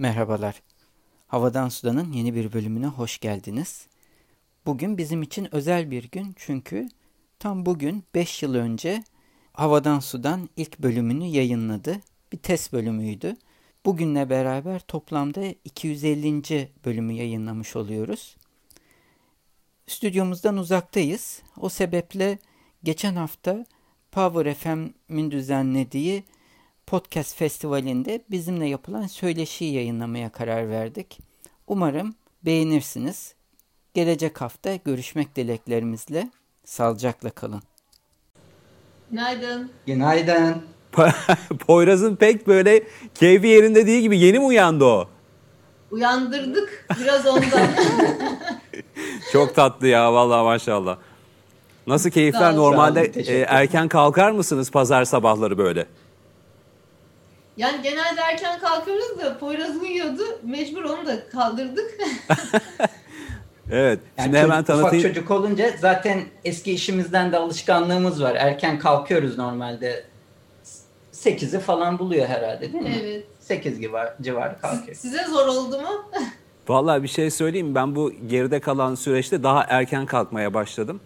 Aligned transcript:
Merhabalar. 0.00 0.62
Havadan 1.26 1.68
Sudan'ın 1.68 2.12
yeni 2.12 2.34
bir 2.34 2.52
bölümüne 2.52 2.86
hoş 2.86 3.18
geldiniz. 3.18 3.86
Bugün 4.66 4.98
bizim 4.98 5.22
için 5.22 5.54
özel 5.54 5.90
bir 5.90 6.10
gün 6.10 6.34
çünkü 6.36 6.88
tam 7.38 7.66
bugün 7.66 8.04
5 8.14 8.42
yıl 8.42 8.54
önce 8.54 9.04
Havadan 9.52 10.00
Sudan 10.00 10.48
ilk 10.56 10.78
bölümünü 10.78 11.24
yayınladı. 11.24 12.00
Bir 12.32 12.38
test 12.38 12.72
bölümüydü. 12.72 13.36
Bugünle 13.86 14.30
beraber 14.30 14.80
toplamda 14.80 15.44
250. 15.64 16.72
bölümü 16.84 17.12
yayınlamış 17.12 17.76
oluyoruz. 17.76 18.36
Stüdyomuzdan 19.86 20.56
uzaktayız. 20.56 21.42
O 21.56 21.68
sebeple 21.68 22.38
geçen 22.84 23.14
hafta 23.14 23.66
Power 24.12 24.54
FM'in 24.54 25.30
düzenlediği 25.30 26.24
Podcast 26.90 27.36
Festivali'nde 27.36 28.20
bizimle 28.30 28.66
yapılan 28.66 29.06
söyleşiyi 29.06 29.74
yayınlamaya 29.74 30.28
karar 30.28 30.68
verdik. 30.68 31.18
Umarım 31.66 32.14
beğenirsiniz. 32.44 33.34
Gelecek 33.94 34.40
hafta 34.40 34.76
görüşmek 34.76 35.36
dileklerimizle. 35.36 36.30
Sağlıcakla 36.64 37.30
kalın. 37.30 37.62
Günaydın. 39.10 39.70
Günaydın. 39.86 40.62
Poyraz'ın 41.66 42.16
pek 42.16 42.46
böyle 42.46 42.82
keyfi 43.14 43.46
yerinde 43.46 43.86
değil 43.86 44.00
gibi 44.00 44.18
yeni 44.18 44.38
mi 44.38 44.44
uyandı 44.44 44.84
o? 44.84 45.08
Uyandırdık 45.90 46.86
biraz 47.00 47.26
ondan. 47.26 47.68
Çok 49.32 49.54
tatlı 49.54 49.86
ya 49.86 50.12
vallahi 50.12 50.44
maşallah. 50.44 50.96
Nasıl 51.86 52.10
keyifler? 52.10 52.56
Normalde 52.56 53.00
e, 53.02 53.38
erken 53.38 53.88
kalkar 53.88 54.30
mısınız 54.30 54.70
pazar 54.70 55.04
sabahları 55.04 55.58
böyle? 55.58 55.86
Yani 57.60 57.82
genelde 57.82 58.20
erken 58.20 58.58
kalkıyoruz 58.58 59.18
da 59.18 59.38
Poyraz 59.38 59.76
uyuyordu. 59.76 60.22
Mecbur 60.42 60.84
onu 60.84 61.06
da 61.06 61.28
kaldırdık. 61.28 61.90
evet. 63.70 64.00
Yani 64.18 64.24
Şimdi 64.24 64.36
çocuk, 64.36 64.50
hemen 64.50 64.64
tanıtayım. 64.64 65.04
Ufak 65.04 65.14
çocuk 65.14 65.30
olunca 65.30 65.70
zaten 65.80 66.22
eski 66.44 66.72
işimizden 66.72 67.32
de 67.32 67.36
alışkanlığımız 67.36 68.22
var. 68.22 68.34
Erken 68.34 68.78
kalkıyoruz 68.78 69.38
normalde. 69.38 70.04
8'i 71.12 71.60
falan 71.60 71.98
buluyor 71.98 72.26
herhalde 72.26 72.72
değil 72.72 72.84
mi? 72.84 72.96
Evet. 73.02 73.24
8 73.40 73.80
civar, 73.80 74.14
civarı 74.22 74.60
kalkıyor. 74.60 74.96
Size 74.96 75.24
zor 75.24 75.46
oldu 75.46 75.80
mu? 75.80 76.04
Vallahi 76.68 77.02
bir 77.02 77.08
şey 77.08 77.30
söyleyeyim? 77.30 77.74
Ben 77.74 77.96
bu 77.96 78.12
geride 78.12 78.60
kalan 78.60 78.94
süreçte 78.94 79.42
daha 79.42 79.64
erken 79.68 80.06
kalkmaya 80.06 80.54
başladım. 80.54 81.00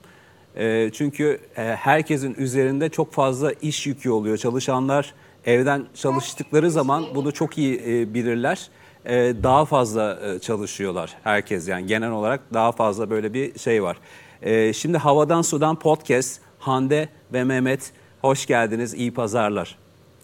E, 0.57 0.91
çünkü 0.93 1.41
e, 1.57 1.63
herkesin 1.63 2.35
üzerinde 2.35 2.89
çok 2.89 3.13
fazla 3.13 3.53
iş 3.53 3.87
yükü 3.87 4.11
oluyor. 4.11 4.37
Çalışanlar 4.37 5.15
evden 5.47 5.87
çalıştıkları 5.95 6.71
zaman 6.71 7.05
bunu 7.15 7.33
çok 7.33 7.59
iyi 7.59 7.83
e, 7.87 8.15
bilirler. 8.15 8.69
E, 9.05 9.13
daha 9.43 9.65
fazla 9.65 10.21
e, 10.23 10.39
çalışıyorlar 10.39 11.17
herkes 11.25 11.69
yani 11.69 11.87
genel 11.87 12.11
olarak 12.11 12.41
daha 12.55 12.73
fazla 12.73 13.11
böyle 13.11 13.35
bir 13.35 13.59
şey 13.59 13.83
var. 13.83 13.97
E, 14.43 14.73
şimdi 14.73 14.99
Havadan 14.99 15.43
Sudan 15.43 15.79
Podcast 15.79 16.41
Hande 16.59 17.09
ve 17.33 17.45
Mehmet 17.45 17.93
hoş 18.21 18.47
geldiniz. 18.47 18.95
İyi 18.95 19.15
pazarlar 19.15 19.79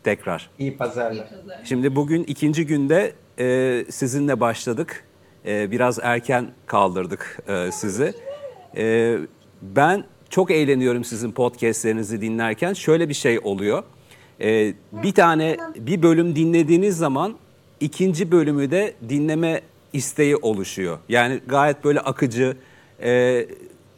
tekrar. 0.04 0.50
İyi 0.58 0.76
pazarlar. 0.76 1.28
Şimdi 1.64 1.96
bugün 1.96 2.24
ikinci 2.24 2.66
günde 2.66 3.12
e, 3.38 3.84
sizinle 3.90 4.40
başladık. 4.40 5.04
E, 5.46 5.70
biraz 5.70 5.98
erken 6.02 6.50
kaldırdık 6.66 7.38
e, 7.48 7.72
sizi. 7.72 8.14
E, 8.76 9.16
ben 9.62 10.04
çok 10.30 10.50
eğleniyorum 10.50 11.04
sizin 11.04 11.32
podcastlerinizi 11.32 12.20
dinlerken. 12.20 12.72
Şöyle 12.72 13.08
bir 13.08 13.14
şey 13.14 13.38
oluyor. 13.42 13.82
E, 14.40 14.74
bir 14.92 15.12
tane 15.12 15.56
bir 15.76 16.02
bölüm 16.02 16.36
dinlediğiniz 16.36 16.96
zaman 16.96 17.36
ikinci 17.80 18.32
bölümü 18.32 18.70
de 18.70 18.94
dinleme 19.08 19.60
isteği 19.92 20.36
oluşuyor. 20.36 20.98
Yani 21.08 21.40
gayet 21.46 21.84
böyle 21.84 22.00
akıcı, 22.00 22.56
e, 23.02 23.46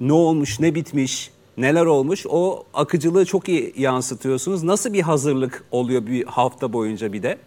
ne 0.01 0.13
olmuş, 0.13 0.61
ne 0.61 0.75
bitmiş, 0.75 1.31
neler 1.57 1.87
olmuş 1.87 2.27
o 2.29 2.65
akıcılığı 2.75 3.27
çok 3.27 3.49
iyi 3.49 3.73
yansıtıyorsunuz. 3.77 4.63
Nasıl 4.63 4.93
bir 4.93 5.03
hazırlık 5.03 5.65
oluyor 5.71 6.07
bir 6.07 6.25
hafta 6.25 6.73
boyunca 6.73 7.13
bir 7.13 7.23
de? 7.23 7.39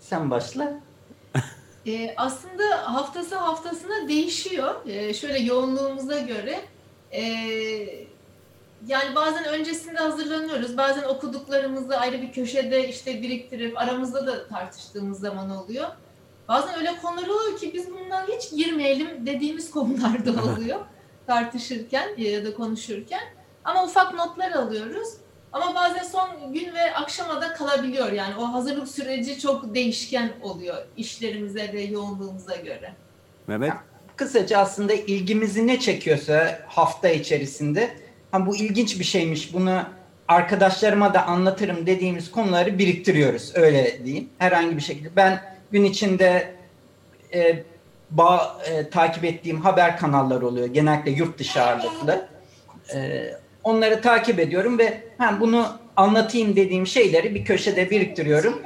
Sen 0.00 0.30
başla. 0.30 0.80
Ee, 1.86 2.14
aslında 2.16 2.94
haftası 2.94 3.36
haftasına 3.36 4.08
değişiyor. 4.08 4.74
Ee, 4.86 5.14
şöyle 5.14 5.38
yoğunluğumuza 5.38 6.18
göre. 6.18 6.60
Ee, 7.12 8.04
yani 8.86 9.14
bazen 9.14 9.44
öncesinde 9.44 9.98
hazırlanıyoruz. 9.98 10.76
Bazen 10.76 11.02
okuduklarımızı 11.02 11.98
ayrı 11.98 12.22
bir 12.22 12.32
köşede 12.32 12.88
işte 12.88 13.22
biriktirip 13.22 13.78
aramızda 13.78 14.26
da 14.26 14.48
tartıştığımız 14.48 15.20
zaman 15.20 15.50
oluyor. 15.50 15.88
Bazen 16.48 16.78
öyle 16.78 16.96
konular 17.02 17.28
oluyor 17.28 17.58
ki 17.58 17.70
biz 17.74 17.86
bundan 17.90 18.26
hiç 18.26 18.50
girmeyelim 18.50 19.26
dediğimiz 19.26 19.70
konular 19.76 20.26
da 20.26 20.42
oluyor. 20.42 20.80
tartışırken 21.26 22.08
ya 22.16 22.44
da 22.44 22.54
konuşurken. 22.54 23.20
Ama 23.64 23.84
ufak 23.84 24.14
notlar 24.14 24.52
alıyoruz. 24.52 25.08
Ama 25.52 25.74
bazen 25.74 26.02
son 26.02 26.52
gün 26.52 26.74
ve 26.74 26.94
akşama 26.94 27.40
da 27.40 27.54
kalabiliyor. 27.54 28.12
Yani 28.12 28.34
o 28.36 28.52
hazırlık 28.52 28.88
süreci 28.88 29.38
çok 29.38 29.74
değişken 29.74 30.32
oluyor 30.42 30.76
işlerimize 30.96 31.72
ve 31.72 31.82
yoğunluğumuza 31.82 32.56
göre. 32.56 32.94
Mehmet? 33.46 33.72
Kısaca 34.16 34.58
aslında 34.58 34.92
ilgimizi 34.92 35.66
ne 35.66 35.80
çekiyorsa 35.80 36.58
hafta 36.66 37.08
içerisinde 37.08 37.96
bu 38.32 38.56
ilginç 38.56 38.98
bir 38.98 39.04
şeymiş 39.04 39.54
bunu 39.54 39.82
arkadaşlarıma 40.28 41.14
da 41.14 41.26
anlatırım 41.26 41.86
dediğimiz 41.86 42.30
konuları 42.30 42.78
biriktiriyoruz 42.78 43.52
öyle 43.54 44.04
diyeyim. 44.04 44.28
Herhangi 44.38 44.76
bir 44.76 44.82
şekilde 44.82 45.16
ben 45.16 45.42
gün 45.72 45.84
içinde 45.84 46.54
e, 47.34 47.62
bağ, 48.10 48.60
e, 48.70 48.90
takip 48.90 49.24
ettiğim 49.24 49.60
haber 49.60 49.98
kanalları 49.98 50.46
oluyor. 50.46 50.66
Genellikle 50.66 51.10
yurt 51.10 51.38
dışı 51.38 51.62
ağırlıklı. 51.62 52.28
E, 52.94 53.30
onları 53.64 54.00
takip 54.00 54.40
ediyorum 54.40 54.78
ve 54.78 55.00
ha, 55.18 55.36
bunu 55.40 55.78
anlatayım 55.96 56.56
dediğim 56.56 56.86
şeyleri 56.86 57.34
bir 57.34 57.44
köşede 57.44 57.90
biriktiriyorum. 57.90 58.62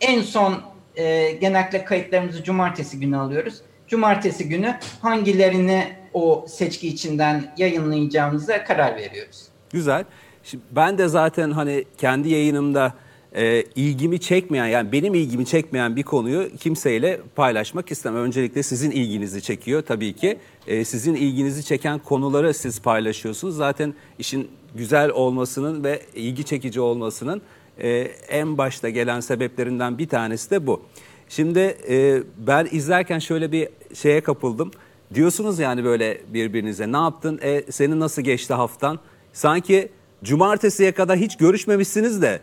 En 0.00 0.22
son 0.22 0.62
e, 0.96 1.30
genellikle 1.30 1.84
kayıtlarımızı 1.84 2.44
cumartesi 2.44 3.00
günü 3.00 3.16
alıyoruz. 3.16 3.54
Cumartesi 3.88 4.48
günü 4.48 4.78
hangilerini 5.02 5.96
o 6.16 6.44
seçki 6.48 6.88
içinden 6.88 7.52
yayınlayacağımıza 7.56 8.64
karar 8.64 8.96
veriyoruz. 8.96 9.42
Güzel. 9.72 10.04
Şimdi 10.42 10.64
ben 10.70 10.98
de 10.98 11.08
zaten 11.08 11.50
hani 11.50 11.84
kendi 11.98 12.28
yayınımda 12.28 12.94
e, 13.34 13.62
ilgimi 13.62 14.20
çekmeyen 14.20 14.66
yani 14.66 14.92
benim 14.92 15.14
ilgimi 15.14 15.46
çekmeyen 15.46 15.96
bir 15.96 16.02
konuyu 16.02 16.56
kimseyle 16.60 17.20
paylaşmak 17.34 17.90
istemem. 17.90 18.22
Öncelikle 18.22 18.62
sizin 18.62 18.90
ilginizi 18.90 19.42
çekiyor 19.42 19.82
tabii 19.82 20.12
ki. 20.12 20.38
E, 20.66 20.84
sizin 20.84 21.14
ilginizi 21.14 21.64
çeken 21.64 21.98
konuları 21.98 22.54
siz 22.54 22.82
paylaşıyorsunuz. 22.82 23.56
Zaten 23.56 23.94
işin 24.18 24.50
güzel 24.74 25.10
olmasının 25.10 25.84
ve 25.84 26.02
ilgi 26.14 26.44
çekici 26.44 26.80
olmasının 26.80 27.42
e, 27.78 27.88
en 28.28 28.58
başta 28.58 28.88
gelen 28.88 29.20
sebeplerinden 29.20 29.98
bir 29.98 30.08
tanesi 30.08 30.50
de 30.50 30.66
bu. 30.66 30.82
Şimdi 31.28 31.76
e, 31.88 32.22
ben 32.38 32.68
izlerken 32.70 33.18
şöyle 33.18 33.52
bir 33.52 33.68
şeye 33.94 34.20
kapıldım. 34.20 34.70
Diyorsunuz 35.14 35.58
yani 35.58 35.84
böyle 35.84 36.20
birbirinize 36.28 36.92
ne 36.92 36.96
yaptın? 36.96 37.38
E, 37.42 37.72
senin 37.72 38.00
nasıl 38.00 38.22
geçti 38.22 38.54
haftan? 38.54 38.98
Sanki 39.32 39.88
cumartesiye 40.24 40.92
kadar 40.92 41.18
hiç 41.18 41.36
görüşmemişsiniz 41.36 42.22
de 42.22 42.40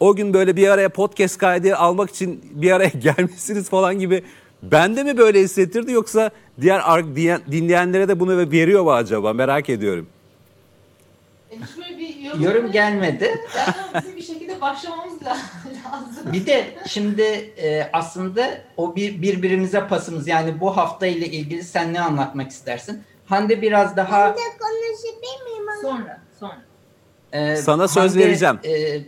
o 0.00 0.16
gün 0.16 0.34
böyle 0.34 0.56
bir 0.56 0.68
araya 0.68 0.88
podcast 0.88 1.38
kaydı 1.38 1.76
almak 1.76 2.10
için 2.10 2.44
bir 2.52 2.70
araya 2.70 2.88
gelmişsiniz 3.16 3.68
falan 3.68 3.98
gibi 3.98 4.22
bende 4.62 5.04
mi 5.04 5.18
böyle 5.18 5.40
hissettirdi 5.40 5.92
yoksa 5.92 6.30
diğer 6.60 6.80
dinleyenlere 7.50 8.08
de 8.08 8.20
bunu 8.20 8.50
veriyor 8.50 8.82
mu 8.82 8.92
acaba 8.92 9.32
merak 9.32 9.70
ediyorum. 9.70 10.06
E, 11.50 11.54
şöyle 11.76 11.98
bir 11.98 12.01
yorum, 12.22 12.42
yorum 12.42 12.72
gelmedi. 12.72 13.40
Yani 13.56 14.04
bizim 14.04 14.16
bir 14.16 14.22
şekilde 14.22 14.60
başlamamız 14.60 15.22
lazım. 15.22 16.32
Bir 16.32 16.46
de 16.46 16.64
şimdi 16.86 17.22
e, 17.62 17.90
aslında 17.92 18.50
o 18.76 18.96
bir 18.96 19.22
birbirimize 19.22 19.86
pasımız 19.86 20.28
yani 20.28 20.60
bu 20.60 20.76
hafta 20.76 21.06
ile 21.06 21.26
ilgili 21.26 21.64
sen 21.64 21.94
ne 21.94 22.00
anlatmak 22.00 22.50
istersin? 22.50 23.02
Hande 23.26 23.62
biraz 23.62 23.96
daha 23.96 24.26
Ben 24.28 24.34
de 24.34 24.40
konuşabilir 24.60 25.44
miyim? 25.44 25.66
Sonra, 25.82 26.20
sonra. 26.40 26.62
e, 27.32 27.56
Sana 27.56 27.88
söz 27.88 28.16
vereceğim. 28.16 28.58
E, 28.64 29.00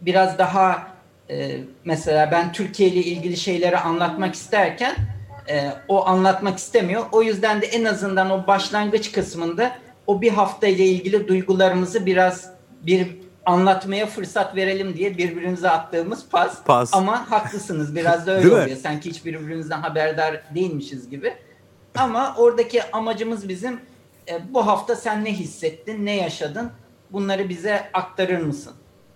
biraz 0.00 0.38
daha 0.38 0.86
e, 1.30 1.58
mesela 1.84 2.30
ben 2.30 2.52
Türkiye 2.52 2.88
ile 2.88 3.00
ilgili 3.00 3.36
şeyleri 3.36 3.78
anlatmak 3.78 4.34
isterken 4.34 4.94
e, 5.48 5.72
o 5.88 6.06
anlatmak 6.06 6.58
istemiyor. 6.58 7.04
O 7.12 7.22
yüzden 7.22 7.62
de 7.62 7.66
en 7.66 7.84
azından 7.84 8.30
o 8.30 8.46
başlangıç 8.46 9.12
kısmında 9.12 9.76
o 10.06 10.20
bir 10.20 10.30
hafta 10.30 10.66
ile 10.66 10.84
ilgili 10.86 11.28
duygularımızı 11.28 12.06
biraz 12.06 12.50
bir 12.82 13.08
anlatmaya 13.46 14.06
fırsat 14.06 14.56
verelim 14.56 14.96
diye 14.96 15.18
birbirimize 15.18 15.70
attığımız 15.70 16.28
pas. 16.30 16.62
Pas. 16.64 16.94
Ama 16.94 17.30
haklısınız 17.30 17.96
biraz 17.96 18.26
da 18.26 18.30
öyle 18.36 18.46
mi? 18.46 18.52
oluyor. 18.52 18.76
Sanki 18.76 19.10
hiç 19.10 19.24
birbirimizden 19.24 19.80
haberdar 19.80 20.42
değilmişiz 20.54 21.10
gibi. 21.10 21.34
Ama 21.94 22.34
oradaki 22.38 22.90
amacımız 22.90 23.48
bizim 23.48 23.80
e, 24.28 24.54
bu 24.54 24.66
hafta 24.66 24.96
sen 24.96 25.24
ne 25.24 25.32
hissettin, 25.32 26.06
ne 26.06 26.16
yaşadın? 26.16 26.70
Bunları 27.12 27.48
bize 27.48 27.90
aktarır 27.92 28.38
mısın? 28.38 28.72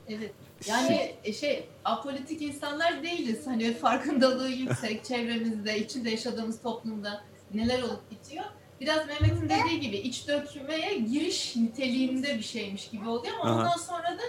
Evet. 0.08 0.32
Yani 0.68 1.14
e, 1.24 1.32
şey 1.32 1.68
apolitik 1.84 2.42
insanlar 2.42 3.02
değiliz. 3.02 3.46
Hani 3.46 3.74
farkındalığı 3.74 4.48
yüksek 4.48 5.04
çevremizde, 5.08 5.78
içinde 5.78 6.10
yaşadığımız 6.10 6.62
toplumda 6.62 7.20
neler 7.54 7.82
olup 7.82 8.10
bitiyor. 8.10 8.44
Biraz 8.80 9.06
Mehmet'in 9.06 9.48
dediği 9.48 9.80
gibi 9.80 9.96
iç 9.96 10.28
dökülmeye 10.28 10.98
giriş 10.98 11.56
niteliğinde 11.56 12.38
bir 12.38 12.42
şeymiş 12.42 12.88
gibi 12.88 13.08
oluyor 13.08 13.34
ama 13.40 13.50
Aha. 13.50 13.58
ondan 13.58 13.76
sonra 13.76 14.18
da 14.18 14.22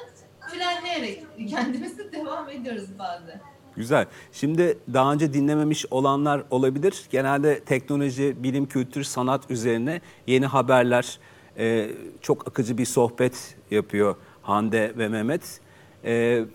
frenleyerek 0.47 1.23
kendimizi 1.49 2.11
devam 2.13 2.49
ediyoruz 2.49 2.89
bazen. 2.99 3.41
Güzel. 3.75 4.05
Şimdi 4.31 4.77
daha 4.93 5.13
önce 5.13 5.33
dinlememiş 5.33 5.85
olanlar 5.91 6.43
olabilir. 6.49 7.03
Genelde 7.09 7.59
teknoloji, 7.59 8.43
bilim, 8.43 8.65
kültür, 8.65 9.03
sanat 9.03 9.51
üzerine 9.51 10.01
yeni 10.27 10.45
haberler, 10.45 11.19
e, 11.57 11.89
çok 12.21 12.47
akıcı 12.47 12.77
bir 12.77 12.85
sohbet 12.85 13.55
yapıyor 13.71 14.15
Hande 14.41 14.93
ve 14.97 15.07
Mehmet. 15.07 15.59
E, 16.05 16.45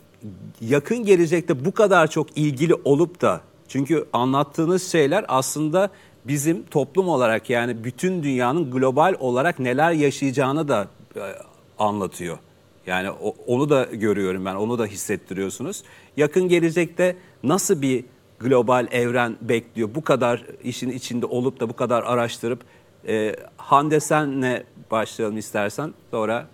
yakın 0.61 1.05
gelecekte 1.05 1.65
bu 1.65 1.73
kadar 1.73 2.11
çok 2.11 2.39
ilgili 2.39 2.75
olup 2.75 3.21
da 3.21 3.41
çünkü 3.69 4.09
anlattığınız 4.13 4.93
şeyler 4.93 5.25
aslında 5.29 5.91
bizim 6.29 6.67
toplum 6.67 7.09
olarak 7.09 7.51
yani 7.51 7.85
bütün 7.85 8.23
dünyanın 8.23 8.71
global 8.71 9.15
olarak 9.19 9.59
neler 9.59 9.93
yaşayacağını 9.93 10.69
da 10.69 10.89
e, 11.17 11.21
anlatıyor. 11.79 12.39
Yani 12.87 13.11
onu 13.47 13.71
da 13.71 13.85
görüyorum 13.85 14.45
ben, 14.45 14.55
onu 14.55 14.79
da 14.79 14.87
hissettiriyorsunuz. 14.87 15.83
Yakın 16.17 16.49
gelecekte 16.49 17.17
nasıl 17.43 17.83
bir 17.83 18.05
global 18.41 18.87
evren 18.91 19.37
bekliyor? 19.41 19.89
Bu 19.95 20.05
kadar 20.05 20.45
işin 20.65 20.91
içinde 20.91 21.27
olup 21.27 21.61
da 21.61 21.69
bu 21.69 21.77
kadar 21.77 22.03
araştırıp 22.03 22.61
e, 23.09 23.37
Hande 23.57 24.01
senle 24.01 24.65
başlayalım 24.91 25.39
istersen 25.39 25.95
sonra 26.11 26.47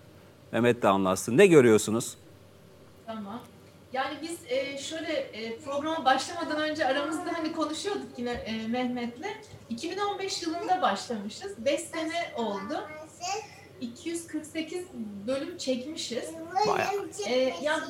Mehmet 0.53 0.83
de 0.83 0.89
anlatsın. 0.89 1.39
Ne 1.39 1.47
görüyorsunuz? 1.47 2.17
Tamam. 3.07 3.41
Yani 3.93 4.19
biz 4.23 4.39
e, 4.49 4.79
şöyle 4.79 5.13
e, 5.13 5.59
programa 5.59 6.05
başlamadan 6.05 6.61
önce 6.61 6.87
aramızda 6.87 7.33
hani 7.33 7.53
konuşuyorduk 7.53 8.19
yine 8.19 8.31
e, 8.31 8.67
Mehmet'le. 8.69 9.27
2015 9.71 10.43
yılında 10.43 10.83
başlamışız. 10.83 11.65
5 11.65 11.81
sene 11.81 12.33
oldu. 12.37 12.89
248 13.81 14.85
bölüm 15.27 15.59
çekmişiz. 15.59 16.31
Bayağı. 16.67 17.09
E, 17.27 17.55
ya 17.63 17.81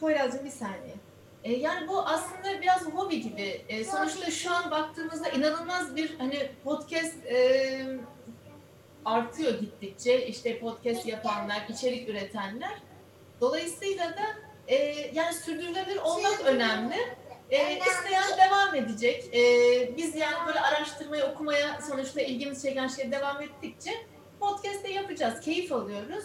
Poyraz'cığım 0.00 0.44
bir 0.44 0.50
saniye. 0.50 0.94
E, 1.44 1.52
yani 1.52 1.88
bu 1.88 2.02
aslında 2.02 2.62
biraz 2.62 2.84
hobi 2.84 3.20
gibi. 3.20 3.64
E, 3.68 3.84
sonuçta 3.84 4.30
şu 4.30 4.54
an 4.54 4.70
baktığımızda 4.70 5.28
inanılmaz 5.28 5.96
bir 5.96 6.18
hani 6.18 6.50
podcast 6.64 7.26
e, 7.26 7.98
artıyor 9.04 9.60
gittikçe. 9.60 10.26
İşte 10.26 10.58
podcast 10.58 11.06
yapanlar, 11.06 11.66
içerik 11.68 12.08
üretenler. 12.08 12.82
Dolayısıyla 13.40 14.10
da 14.10 14.49
e, 14.68 14.76
yani 15.14 15.34
sürdürülebilir 15.34 15.96
olmak 15.96 16.40
önemli. 16.44 16.94
E, 17.50 17.78
isteyen 17.78 18.24
devam 18.46 18.74
edecek. 18.74 19.34
E, 19.34 19.40
biz 19.96 20.14
yani 20.16 20.46
böyle 20.46 20.60
araştırmaya, 20.60 21.32
okumaya 21.32 21.80
sonuçta 21.88 22.20
ilgimiz 22.20 22.62
çeken 22.62 22.88
şeye 22.88 23.12
devam 23.12 23.42
ettikçe 23.42 23.90
podcast 24.40 24.84
de 24.84 24.88
yapacağız. 24.88 25.40
Keyif 25.40 25.72
alıyoruz. 25.72 26.24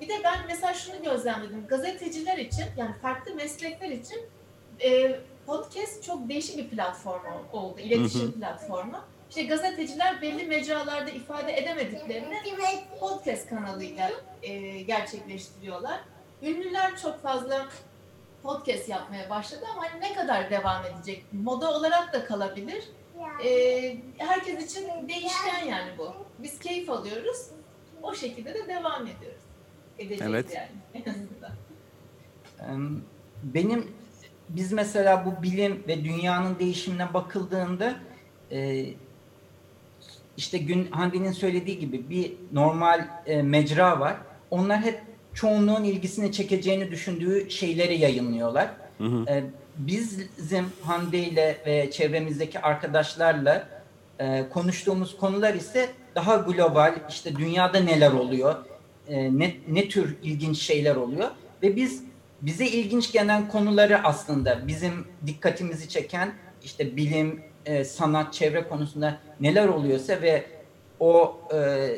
Bir 0.00 0.08
de 0.08 0.14
ben 0.24 0.38
mesela 0.48 0.74
şunu 0.74 1.02
gözlemledim. 1.02 1.66
Gazeteciler 1.66 2.38
için 2.38 2.64
yani 2.76 2.94
farklı 3.02 3.34
meslekler 3.34 3.88
için 3.88 4.20
e, 4.84 5.16
podcast 5.46 6.04
çok 6.04 6.28
değişik 6.28 6.58
bir 6.58 6.68
platform 6.68 7.24
ol- 7.24 7.58
oldu. 7.60 7.80
İletişim 7.80 8.20
Hı 8.20 8.26
hı. 8.26 8.32
platformu. 8.32 9.04
İşte 9.28 9.42
gazeteciler 9.42 10.22
belli 10.22 10.44
mecralarda 10.44 11.10
ifade 11.10 11.56
edemediklerini 11.56 12.38
podcast 13.00 13.48
kanalıyla 13.48 14.10
e, 14.42 14.80
gerçekleştiriyorlar. 14.82 16.00
Ünlüler 16.42 16.96
çok 17.02 17.22
fazla 17.22 17.68
podcast 18.42 18.88
yapmaya 18.88 19.30
başladı 19.30 19.64
ama 19.72 19.82
hani 19.82 20.00
ne 20.00 20.14
kadar 20.14 20.50
devam 20.50 20.84
edecek? 20.84 21.24
Moda 21.32 21.70
olarak 21.74 22.12
da 22.12 22.24
kalabilir. 22.24 22.84
E, 23.44 23.96
herkes 24.18 24.70
için 24.70 25.08
değişken 25.08 25.64
yani 25.66 25.90
bu. 25.98 26.12
Biz 26.38 26.58
keyif 26.58 26.90
alıyoruz. 26.90 27.46
O 28.02 28.14
şekilde 28.14 28.54
de 28.54 28.68
devam 28.68 29.06
ediyoruz. 29.06 29.42
Edeceğiz 29.98 30.22
Evet. 30.34 30.54
yani 30.54 30.68
en 30.94 31.10
azından. 31.10 31.52
Em, 32.70 33.02
Benim 33.42 33.92
biz 34.48 34.72
mesela 34.72 35.26
bu 35.26 35.42
bilim 35.42 35.84
ve 35.88 36.04
dünyanın 36.04 36.58
değişimine 36.58 37.14
bakıldığında 37.14 37.94
e, 38.52 38.86
işte 40.36 40.58
gün 40.58 40.90
Hande'nin 40.90 41.32
söylediği 41.32 41.78
gibi 41.78 42.10
bir 42.10 42.34
normal 42.52 43.08
e, 43.26 43.42
mecra 43.42 44.00
var. 44.00 44.16
Onlar 44.50 44.80
hep 44.80 45.02
çoğunluğun 45.40 45.84
ilgisini 45.84 46.32
çekeceğini 46.32 46.90
düşündüğü 46.90 47.50
şeyleri 47.50 47.98
yayınlıyorlar. 47.98 48.70
E, 49.28 49.42
bizim 49.78 50.66
Hande 50.82 51.18
ile 51.18 51.58
ve 51.66 51.90
çevremizdeki 51.90 52.60
arkadaşlarla 52.60 53.68
e, 54.18 54.44
konuştuğumuz 54.50 55.16
konular 55.16 55.54
ise 55.54 55.88
daha 56.14 56.36
global, 56.36 56.94
işte 57.08 57.36
dünyada 57.36 57.80
neler 57.80 58.12
oluyor, 58.12 58.54
e, 59.08 59.38
ne, 59.38 59.54
ne 59.68 59.88
tür 59.88 60.16
ilginç 60.22 60.58
şeyler 60.58 60.96
oluyor 60.96 61.28
ve 61.62 61.76
biz 61.76 62.02
bize 62.42 62.66
ilginç 62.66 63.12
gelen 63.12 63.48
konuları 63.48 64.04
aslında 64.04 64.68
bizim 64.68 64.92
dikkatimizi 65.26 65.88
çeken 65.88 66.32
işte 66.64 66.96
bilim, 66.96 67.40
e, 67.66 67.84
sanat, 67.84 68.32
çevre 68.32 68.68
konusunda 68.68 69.18
neler 69.40 69.68
oluyorsa 69.68 70.22
ve 70.22 70.44
o 71.00 71.40
e, 71.54 71.88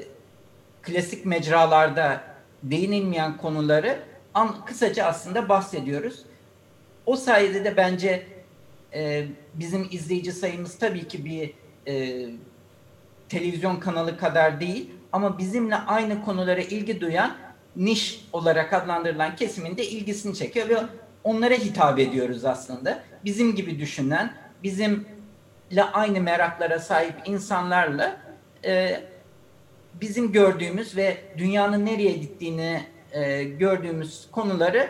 klasik 0.82 1.26
mecralarda 1.26 2.31
değinilmeyen 2.62 3.36
konuları 3.36 3.98
an, 4.34 4.64
kısaca 4.64 5.04
aslında 5.04 5.48
bahsediyoruz. 5.48 6.22
O 7.06 7.16
sayede 7.16 7.64
de 7.64 7.76
bence 7.76 8.26
e, 8.94 9.26
bizim 9.54 9.88
izleyici 9.90 10.32
sayımız 10.32 10.78
tabii 10.78 11.08
ki 11.08 11.24
bir 11.24 11.54
e, 11.86 12.26
televizyon 13.28 13.76
kanalı 13.76 14.18
kadar 14.18 14.60
değil 14.60 14.90
ama 15.12 15.38
bizimle 15.38 15.76
aynı 15.76 16.24
konulara 16.24 16.60
ilgi 16.60 17.00
duyan 17.00 17.36
niş 17.76 18.24
olarak 18.32 18.72
adlandırılan 18.72 19.36
kesimin 19.36 19.76
de 19.76 19.86
ilgisini 19.86 20.34
çekiyor 20.34 20.68
ve 20.68 20.76
onlara 21.24 21.54
hitap 21.54 21.98
ediyoruz 21.98 22.44
aslında. 22.44 23.02
Bizim 23.24 23.54
gibi 23.54 23.78
düşünen, 23.78 24.34
bizimle 24.62 25.84
aynı 25.92 26.20
meraklara 26.20 26.78
sahip 26.78 27.14
insanlarla 27.24 28.16
e, 28.64 29.00
bizim 30.00 30.32
gördüğümüz 30.32 30.96
ve 30.96 31.16
dünyanın 31.38 31.86
nereye 31.86 32.12
gittiğini 32.12 32.82
e, 33.12 33.44
gördüğümüz 33.44 34.28
konuları 34.32 34.88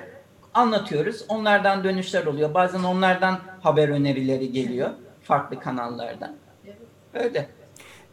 anlatıyoruz. 0.54 1.24
Onlardan 1.28 1.84
dönüşler 1.84 2.26
oluyor. 2.26 2.54
Bazen 2.54 2.82
onlardan 2.82 3.40
haber 3.60 3.88
önerileri 3.88 4.52
geliyor 4.52 4.90
farklı 5.22 5.60
kanallardan. 5.60 6.36
Öyle. 7.14 7.48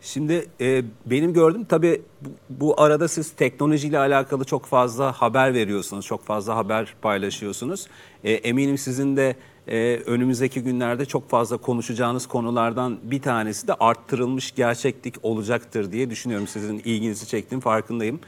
Şimdi 0.02 0.46
e, 0.62 0.84
benim 1.06 1.34
gördüğüm 1.34 1.66
tabii 1.66 2.02
bu, 2.22 2.30
bu 2.50 2.82
arada 2.82 3.08
siz 3.08 3.32
teknolojiyle 3.32 4.00
alakalı 4.00 4.44
çok 4.44 4.66
fazla 4.66 5.12
haber 5.12 5.54
veriyorsunuz, 5.54 6.06
çok 6.06 6.24
fazla 6.24 6.56
haber 6.56 6.96
paylaşıyorsunuz. 7.02 7.88
E, 8.24 8.32
eminim 8.32 8.78
sizin 8.78 9.18
de 9.18 9.36
e, 9.70 10.02
önümüzdeki 10.06 10.62
günlerde 10.62 11.06
çok 11.06 11.30
fazla 11.30 11.58
konuşacağınız 11.58 12.28
konulardan 12.28 12.98
bir 13.04 13.22
tanesi 13.22 13.68
de 13.68 13.74
arttırılmış 13.74 14.56
gerçeklik 14.56 15.16
olacaktır 15.24 15.92
diye 15.92 16.10
düşünüyorum. 16.10 16.48
Sizin 16.48 16.80
ilginizi 16.80 17.28
çektiğim 17.28 17.60
farkındayım. 17.62 18.20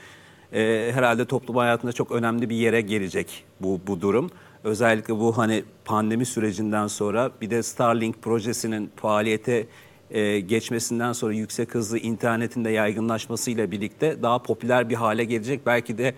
E, 0.53 0.91
herhalde 0.93 1.25
toplum 1.25 1.55
hayatında 1.55 1.93
çok 1.93 2.12
önemli 2.12 2.50
bir 2.50 2.55
yere 2.55 2.81
gelecek 2.81 3.43
bu, 3.60 3.79
bu 3.88 4.01
durum. 4.01 4.29
Özellikle 4.63 5.19
bu 5.19 5.38
hani 5.38 5.63
pandemi 5.86 6.25
sürecinden 6.25 6.88
sonra 6.88 7.31
bir 7.41 7.50
de 7.50 7.63
Starlink 7.63 8.21
projesinin 8.21 8.91
faaliyete 8.95 9.67
e, 10.12 10.39
geçmesinden 10.39 11.13
sonra 11.13 11.33
yüksek 11.33 11.75
hızlı 11.75 11.98
internetin 11.98 12.65
de 12.65 12.69
yaygınlaşmasıyla 12.69 13.71
birlikte 13.71 14.24
daha 14.24 14.39
popüler 14.39 14.89
bir 14.89 14.95
hale 14.95 15.24
gelecek. 15.24 15.65
Belki 15.65 15.98
de 15.98 16.13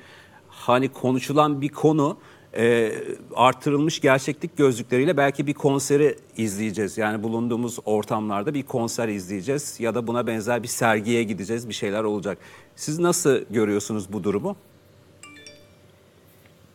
hani 0.49 0.89
konuşulan 0.89 1.61
bir 1.61 1.69
konu 1.69 2.17
e, 2.57 2.93
artırılmış 3.35 3.99
gerçeklik 3.99 4.57
gözlükleriyle 4.57 5.17
belki 5.17 5.47
bir 5.47 5.53
konseri 5.53 6.17
izleyeceğiz. 6.37 6.97
Yani 6.97 7.23
bulunduğumuz 7.23 7.79
ortamlarda 7.85 8.53
bir 8.53 8.63
konser 8.63 9.07
izleyeceğiz 9.07 9.79
ya 9.79 9.95
da 9.95 10.07
buna 10.07 10.27
benzer 10.27 10.63
bir 10.63 10.67
sergiye 10.67 11.23
gideceğiz 11.23 11.69
bir 11.69 11.73
şeyler 11.73 12.03
olacak. 12.03 12.37
Siz 12.75 12.99
nasıl 12.99 13.39
görüyorsunuz 13.49 14.13
bu 14.13 14.23
durumu? 14.23 14.55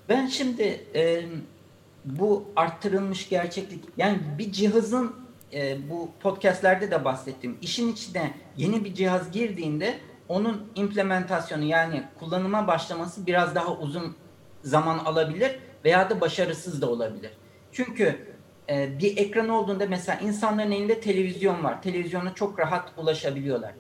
Ben 0.08 0.26
şimdi 0.26 0.80
e, 0.94 1.23
bu 2.04 2.44
arttırılmış 2.56 3.28
gerçeklik 3.28 3.85
yani 3.97 4.18
bir 4.38 4.52
cihazın 4.52 5.14
e, 5.52 5.90
bu 5.90 6.08
podcastlerde 6.20 6.90
de 6.90 7.04
bahsettiğim 7.04 7.56
işin 7.62 7.92
içine 7.92 8.35
yeni 8.56 8.85
bir 8.85 8.94
cihaz 8.94 9.30
girdiğinde 9.30 9.99
onun 10.28 10.66
implementasyonu 10.75 11.64
yani 11.64 12.02
kullanıma 12.18 12.66
başlaması 12.66 13.26
biraz 13.26 13.54
daha 13.54 13.76
uzun 13.76 14.16
zaman 14.62 14.99
alabilir 14.99 15.58
veya 15.85 16.11
da 16.11 16.20
başarısız 16.20 16.82
da 16.82 16.90
olabilir. 16.90 17.30
Çünkü 17.73 18.18
e, 18.70 18.99
bir 18.99 19.16
ekran 19.16 19.49
olduğunda 19.49 19.87
mesela 19.87 20.20
insanların 20.20 20.73
elinde 20.73 21.00
televizyon 21.00 21.64
var. 21.64 21.82
Televizyona 21.82 22.35
çok 22.35 22.58
rahat 22.58 22.92
ulaşabiliyorlar. 22.97 23.73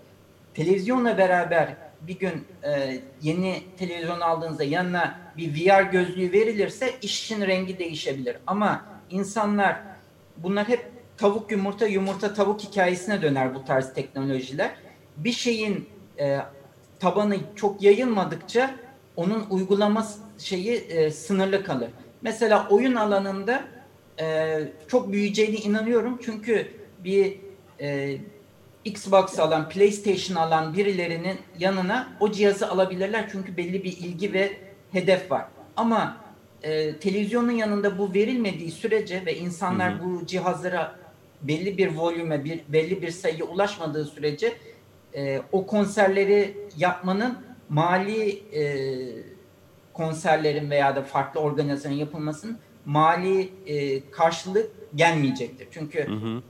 Televizyonla 0.54 1.18
beraber 1.18 1.76
bir 2.00 2.18
gün 2.18 2.46
e, 2.62 3.00
yeni 3.22 3.62
televizyon 3.78 4.20
aldığınızda 4.20 4.64
yanına 4.64 5.18
bir 5.36 5.54
VR 5.54 5.82
gözlüğü 5.82 6.32
verilirse 6.32 6.94
işin 7.02 7.40
rengi 7.40 7.78
değişebilir. 7.78 8.36
Ama 8.46 8.84
insanlar 9.10 9.80
bunlar 10.36 10.68
hep 10.68 10.86
tavuk 11.16 11.50
yumurta 11.50 11.86
yumurta 11.86 12.34
tavuk 12.34 12.60
hikayesine 12.60 13.22
döner 13.22 13.54
bu 13.54 13.64
tarz 13.64 13.94
teknolojiler. 13.94 14.70
Bir 15.16 15.32
şeyin 15.32 15.88
e, 16.20 16.38
tabanı 17.00 17.36
çok 17.56 17.82
yayılmadıkça 17.82 18.74
onun 19.18 19.46
uygulama 19.50 20.06
şeyi 20.38 20.74
e, 20.74 21.10
sınırlı 21.10 21.64
kalır. 21.64 21.88
Mesela 22.22 22.68
oyun 22.70 22.94
alanında 22.94 23.64
e, 24.20 24.58
çok 24.88 25.12
büyüyeceğine 25.12 25.56
inanıyorum. 25.56 26.18
Çünkü 26.24 26.68
bir 27.04 27.36
e, 27.80 28.18
Xbox 28.84 29.38
alan, 29.38 29.68
PlayStation 29.68 30.36
alan 30.36 30.74
birilerinin 30.74 31.38
yanına 31.58 32.08
o 32.20 32.32
cihazı 32.32 32.70
alabilirler. 32.70 33.28
Çünkü 33.32 33.56
belli 33.56 33.84
bir 33.84 33.92
ilgi 33.92 34.32
ve 34.32 34.52
hedef 34.92 35.30
var. 35.30 35.44
Ama 35.76 36.16
e, 36.62 36.96
televizyonun 36.98 37.52
yanında 37.52 37.98
bu 37.98 38.14
verilmediği 38.14 38.70
sürece 38.70 39.26
ve 39.26 39.36
insanlar 39.36 39.94
hı 39.94 39.98
hı. 39.98 40.04
bu 40.04 40.26
cihazlara 40.26 40.96
belli 41.42 41.78
bir 41.78 41.94
volüme, 41.96 42.44
bir, 42.44 42.60
belli 42.68 43.02
bir 43.02 43.10
sayıya 43.10 43.44
ulaşmadığı 43.44 44.04
sürece 44.04 44.52
e, 45.14 45.42
o 45.52 45.66
konserleri 45.66 46.56
yapmanın 46.76 47.47
mali 47.68 48.42
e, 48.54 48.62
konserlerin 49.92 50.70
veya 50.70 50.96
da 50.96 51.02
farklı 51.02 51.40
organizasyonun 51.40 51.96
yapılmasının 51.96 52.58
mali 52.84 53.52
e, 53.66 54.10
karşılık 54.10 54.70
gelmeyecektir. 54.94 55.68
Çünkü 55.70 56.06
hı 56.06 56.12
hı. 56.12 56.42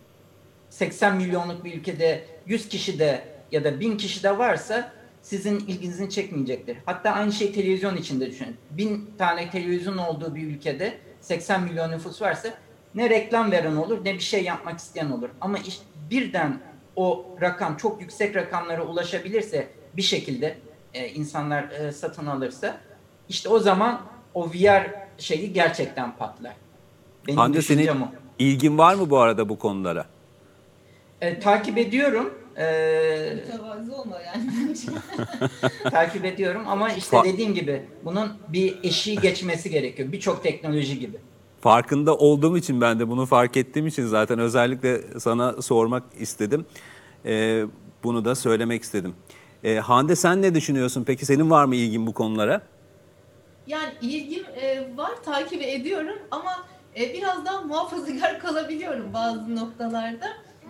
80 0.70 1.16
milyonluk 1.16 1.64
bir 1.64 1.74
ülkede 1.74 2.24
100 2.46 2.68
kişi 2.68 2.98
de 2.98 3.24
ya 3.52 3.64
da 3.64 3.80
1000 3.80 3.96
kişi 3.96 4.22
de 4.22 4.38
varsa 4.38 4.92
sizin 5.22 5.58
ilginizi 5.58 6.10
çekmeyecektir. 6.10 6.76
Hatta 6.86 7.10
aynı 7.10 7.32
şey 7.32 7.52
televizyon 7.52 7.96
için 7.96 8.20
de 8.20 8.26
düşünün. 8.26 8.56
1000 8.70 9.10
tane 9.18 9.50
televizyon 9.50 9.98
olduğu 9.98 10.34
bir 10.34 10.42
ülkede 10.42 10.98
80 11.20 11.62
milyon 11.62 11.90
nüfus 11.90 12.22
varsa 12.22 12.54
ne 12.94 13.10
reklam 13.10 13.50
veren 13.50 13.76
olur 13.76 14.04
ne 14.04 14.14
bir 14.14 14.20
şey 14.20 14.44
yapmak 14.44 14.78
isteyen 14.78 15.10
olur. 15.10 15.28
Ama 15.40 15.58
işte 15.58 15.84
birden 16.10 16.60
o 16.96 17.26
rakam 17.40 17.76
çok 17.76 18.00
yüksek 18.00 18.36
rakamlara 18.36 18.82
ulaşabilirse 18.82 19.68
bir 19.96 20.02
şekilde 20.02 20.56
e, 20.94 21.08
insanlar 21.08 21.62
e, 21.70 21.92
satın 21.92 22.26
alırsa 22.26 22.80
işte 23.28 23.48
o 23.48 23.58
zaman 23.58 24.00
o 24.34 24.48
VR 24.50 24.94
şeyi 25.18 25.52
gerçekten 25.52 26.16
patlar. 26.16 26.52
Benim 27.26 27.38
Hande 27.38 27.62
senin 27.62 27.86
o. 27.88 28.08
ilgin 28.38 28.78
var 28.78 28.94
mı 28.94 29.10
bu 29.10 29.18
arada 29.18 29.48
bu 29.48 29.58
konulara? 29.58 30.06
E, 31.20 31.40
takip 31.40 31.78
ediyorum. 31.78 32.34
Ee, 32.58 33.32
Mütevazı 33.34 33.96
olma 33.96 34.16
yani. 34.20 34.74
takip 35.90 36.24
ediyorum 36.24 36.62
ama 36.66 36.92
işte 36.92 37.16
dediğim 37.24 37.54
gibi 37.54 37.82
bunun 38.04 38.32
bir 38.48 38.78
eşiği 38.82 39.18
geçmesi 39.18 39.70
gerekiyor. 39.70 40.12
Birçok 40.12 40.42
teknoloji 40.42 40.98
gibi. 40.98 41.16
Farkında 41.60 42.16
olduğum 42.16 42.58
için 42.58 42.80
ben 42.80 42.98
de 42.98 43.08
bunu 43.08 43.26
fark 43.26 43.56
ettiğim 43.56 43.86
için 43.86 44.06
zaten 44.06 44.38
özellikle 44.38 45.18
sana 45.20 45.62
sormak 45.62 46.02
istedim. 46.18 46.66
Ee, 47.24 47.64
bunu 48.04 48.24
da 48.24 48.34
söylemek 48.34 48.82
istedim. 48.82 49.14
Ee, 49.64 49.76
Hande 49.76 50.16
sen 50.16 50.42
ne 50.42 50.54
düşünüyorsun? 50.54 51.04
Peki 51.04 51.26
senin 51.26 51.50
var 51.50 51.64
mı 51.64 51.76
ilgin 51.76 52.06
bu 52.06 52.14
konulara? 52.14 52.62
Yani 53.66 53.92
ilgim 54.02 54.44
e, 54.56 54.96
var, 54.96 55.22
takip 55.24 55.62
ediyorum 55.62 56.18
ama 56.30 56.66
e, 56.96 57.14
biraz 57.14 57.44
daha 57.44 57.60
muhafazakar 57.60 58.40
kalabiliyorum 58.40 59.12
bazı 59.14 59.56
noktalarda. 59.56 60.26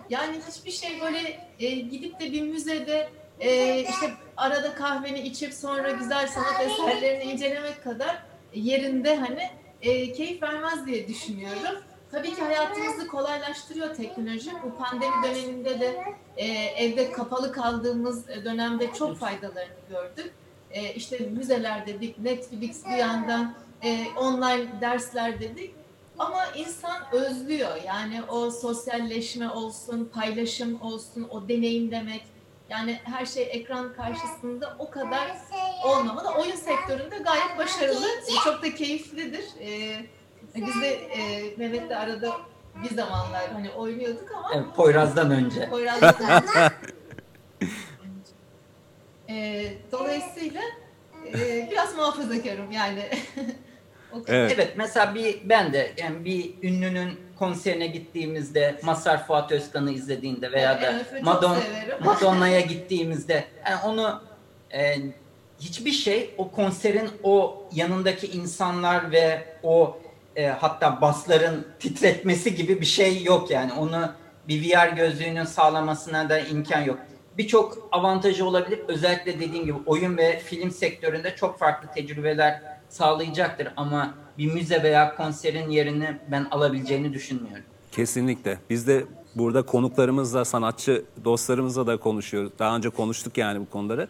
Yani 0.09 0.37
hiçbir 0.49 0.71
şey 0.71 1.01
böyle 1.01 1.39
e, 1.59 1.69
gidip 1.69 2.19
de 2.19 2.31
bir 2.31 2.41
müzede 2.41 3.09
e, 3.39 3.79
işte 3.79 4.11
arada 4.37 4.73
kahveni 4.73 5.19
içip 5.21 5.53
sonra 5.53 5.91
güzel 5.91 6.27
sanat 6.27 6.61
eserlerini 6.61 7.23
incelemek 7.23 7.83
kadar 7.83 8.23
yerinde 8.53 9.15
hani 9.15 9.49
e, 9.81 10.13
keyif 10.13 10.43
vermez 10.43 10.85
diye 10.85 11.07
düşünüyorum. 11.07 11.81
Tabii 12.11 12.35
ki 12.35 12.41
hayatımızı 12.41 13.07
kolaylaştırıyor 13.07 13.95
teknoloji. 13.95 14.51
Bu 14.63 14.77
pandemi 14.77 15.13
döneminde 15.23 15.79
de 15.79 16.03
e, 16.37 16.45
evde 16.53 17.11
kapalı 17.11 17.51
kaldığımız 17.51 18.27
dönemde 18.27 18.93
çok 18.93 19.17
faydalarını 19.17 19.73
gördük. 19.89 20.33
E, 20.71 20.93
işte 20.93 21.17
müzeler 21.17 21.87
dedik, 21.87 22.19
Netflix 22.19 22.85
bir 22.85 22.97
yandan, 22.97 23.53
e, 23.83 24.05
online 24.17 24.81
dersler 24.81 25.39
dedik. 25.39 25.75
Ama 26.19 26.45
insan 26.55 26.97
özlüyor. 27.11 27.75
Yani 27.85 28.23
o 28.23 28.51
sosyalleşme 28.51 29.49
olsun, 29.49 30.11
paylaşım 30.13 30.81
olsun, 30.81 31.27
o 31.29 31.49
deneyim 31.49 31.91
demek. 31.91 32.23
Yani 32.69 32.99
her 33.03 33.25
şey 33.25 33.47
ekran 33.51 33.93
karşısında 33.93 34.75
o 34.79 34.89
kadar 34.89 35.37
olmamalı. 35.85 36.29
Oyun 36.29 36.55
sektöründe 36.55 37.17
gayet 37.17 37.57
başarılı, 37.57 38.07
çok 38.43 38.63
da 38.63 38.75
keyiflidir. 38.75 39.45
Ee, 39.61 40.05
biz 40.55 40.81
de 40.81 40.87
e, 40.87 41.53
Mehmet'le 41.57 41.91
arada 41.91 42.35
bir 42.83 42.95
zamanlar 42.95 43.49
hani 43.53 43.71
oynuyorduk 43.71 44.31
ama... 44.31 44.51
Evet, 44.55 44.65
Poyraz'dan 44.75 45.31
önce. 45.31 45.69
Poyraz'dan 45.69 46.43
önce. 46.43 46.75
e, 49.29 49.67
dolayısıyla 49.91 50.61
e, 51.25 51.67
biraz 51.71 51.95
muhafazakarım 51.95 52.71
yani. 52.71 53.09
Evet. 54.27 54.51
evet 54.55 54.73
mesela 54.77 55.15
bir 55.15 55.49
ben 55.49 55.73
de 55.73 55.91
yani 55.97 56.25
bir 56.25 56.53
ünlünün 56.63 57.19
konserine 57.39 57.87
gittiğimizde 57.87 58.79
Masar 58.83 59.27
Fuat 59.27 59.51
Özkan'ı 59.51 59.91
izlediğinde 59.91 60.51
veya 60.51 60.81
da 60.81 60.91
evet, 60.91 61.23
Madon, 61.23 61.57
Madonna'ya 62.03 62.59
gittiğimizde 62.71 63.45
yani 63.69 63.79
onu 63.85 64.21
e, 64.73 64.95
hiçbir 65.59 65.91
şey 65.91 66.33
o 66.37 66.51
konserin 66.51 67.09
o 67.23 67.63
yanındaki 67.73 68.27
insanlar 68.27 69.11
ve 69.11 69.55
o 69.63 69.99
e, 70.35 70.47
hatta 70.47 71.01
basların 71.01 71.65
titretmesi 71.79 72.55
gibi 72.55 72.81
bir 72.81 72.85
şey 72.85 73.23
yok 73.23 73.51
yani 73.51 73.73
onu 73.73 74.11
bir 74.47 74.63
VR 74.63 74.95
gözlüğünün 74.95 75.43
sağlamasına 75.43 76.29
da 76.29 76.39
imkan 76.39 76.81
yok. 76.81 76.99
Birçok 77.37 77.89
avantajı 77.91 78.45
olabilir. 78.45 78.79
Özellikle 78.87 79.39
dediğim 79.39 79.65
gibi 79.65 79.77
oyun 79.85 80.17
ve 80.17 80.39
film 80.39 80.71
sektöründe 80.71 81.35
çok 81.35 81.59
farklı 81.59 81.89
tecrübeler 81.95 82.61
sağlayacaktır 82.89 83.67
ama 83.77 84.13
bir 84.37 84.53
müze 84.53 84.83
veya 84.83 85.15
konserin 85.15 85.69
yerini 85.69 86.19
ben 86.31 86.47
alabileceğini 86.51 87.13
düşünmüyorum. 87.13 87.63
Kesinlikle. 87.91 88.57
Biz 88.69 88.87
de 88.87 89.05
burada 89.35 89.61
konuklarımızla, 89.61 90.45
sanatçı 90.45 91.05
dostlarımızla 91.25 91.87
da 91.87 91.97
konuşuyoruz. 91.97 92.51
Daha 92.59 92.75
önce 92.75 92.89
konuştuk 92.89 93.37
yani 93.37 93.59
bu 93.59 93.69
konuları. 93.69 94.07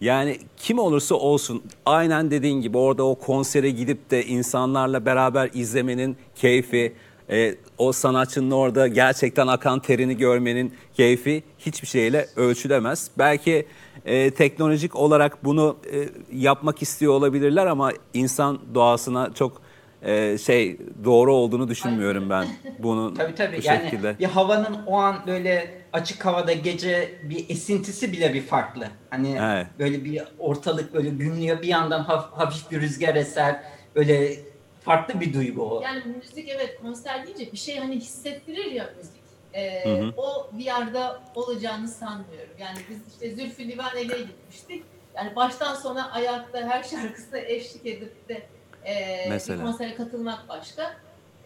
Yani 0.00 0.38
kim 0.56 0.78
olursa 0.78 1.14
olsun 1.14 1.62
aynen 1.86 2.30
dediğin 2.30 2.60
gibi 2.60 2.78
orada 2.78 3.02
o 3.02 3.14
konsere 3.14 3.70
gidip 3.70 4.10
de 4.10 4.26
insanlarla 4.26 5.06
beraber 5.06 5.50
izlemenin 5.54 6.16
keyfi, 6.34 6.92
e, 7.30 7.54
o 7.78 7.92
sanatçının 7.92 8.50
orada 8.50 8.88
gerçekten 8.88 9.46
akan 9.46 9.80
terini 9.80 10.16
görmenin 10.16 10.72
keyfi 10.94 11.42
hiçbir 11.58 11.86
şeyle 11.86 12.28
ölçülemez. 12.36 13.10
Belki 13.18 13.66
e, 14.04 14.30
teknolojik 14.30 14.96
olarak 14.96 15.44
bunu 15.44 15.76
e, 15.92 16.08
yapmak 16.32 16.82
istiyor 16.82 17.12
olabilirler 17.12 17.66
ama 17.66 17.92
insan 18.14 18.58
doğasına 18.74 19.34
çok 19.34 19.62
e, 20.02 20.38
şey 20.38 20.78
doğru 21.04 21.34
olduğunu 21.34 21.68
düşünmüyorum 21.68 22.30
ben 22.30 22.46
bunun 22.78 23.14
tabii, 23.14 23.34
tabii. 23.34 23.56
bu 23.56 23.66
yani 23.66 23.82
şekilde. 23.82 24.18
Bir 24.18 24.24
havanın 24.24 24.78
o 24.86 24.96
an 24.96 25.16
böyle 25.26 25.84
açık 25.92 26.24
havada 26.24 26.52
gece 26.52 27.14
bir 27.22 27.50
esintisi 27.50 28.12
bile 28.12 28.34
bir 28.34 28.42
farklı. 28.42 28.88
Hani 29.10 29.38
evet. 29.40 29.66
böyle 29.78 30.04
bir 30.04 30.22
ortalık 30.38 30.94
böyle 30.94 31.08
gümlüyor 31.08 31.62
bir 31.62 31.68
yandan 31.68 32.00
hafif, 32.00 32.32
hafif 32.32 32.70
bir 32.70 32.80
rüzgar 32.80 33.14
eser 33.14 33.62
böyle 33.94 34.36
farklı 34.80 35.20
bir 35.20 35.34
duygu 35.34 35.62
o. 35.62 35.82
Yani 35.82 36.02
müzik 36.16 36.48
evet 36.48 36.78
konser 36.82 37.26
deyince 37.26 37.52
bir 37.52 37.58
şey 37.58 37.78
hani 37.78 37.96
hissettirir 37.96 38.72
ya 38.72 38.90
müzik. 38.96 39.18
Ee, 39.54 39.84
hı 39.84 40.04
hı. 40.04 40.12
O 40.16 40.50
VR'da 40.52 41.22
olacağını 41.34 41.88
sanmıyorum. 41.88 42.54
Yani 42.58 42.78
biz 42.90 42.98
işte 43.12 43.30
Zülfü 43.30 43.68
Livaneli'ye 43.68 44.22
gitmiştik. 44.22 44.82
Yani 45.16 45.36
baştan 45.36 45.74
sona 45.74 46.10
ayakta 46.10 46.58
her 46.68 46.82
şarkısına 46.82 47.38
eşlik 47.38 47.86
edip 47.86 48.28
de 48.28 48.42
e, 48.86 49.30
bir 49.48 49.60
konsere 49.62 49.94
katılmak 49.94 50.48
başka. 50.48 50.96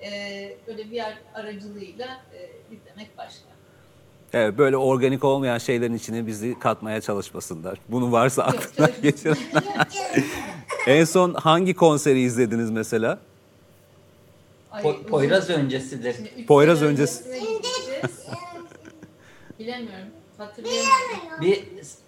E, 0.03 0.11
böyle 0.67 0.83
VR 0.91 1.19
aracılığıyla 1.35 2.07
e, 2.35 2.51
izlemek 2.75 3.19
başka. 3.19 3.43
Evet, 4.33 4.59
böyle 4.59 4.77
organik 4.77 5.25
olmayan 5.25 5.59
şeylerin 5.59 5.95
içine 5.95 6.27
bizi 6.27 6.59
katmaya 6.59 7.01
çalışmasınlar. 7.01 7.79
Bunu 7.89 8.13
varsa 8.13 8.43
aklına 8.43 8.91
geçirenler. 9.03 9.89
en 10.87 11.05
son 11.05 11.35
hangi 11.35 11.75
konseri 11.75 12.21
izlediniz 12.21 12.71
mesela? 12.71 13.19
Po- 14.73 15.07
Poyraz 15.07 15.51
öncesidir. 15.51 16.17
Poyraz 16.47 16.83
öncesi. 16.83 17.25
Bilemiyorum. 19.59 20.09
Hatırlayamıyorum. 20.47 21.41
Bir 21.41 21.65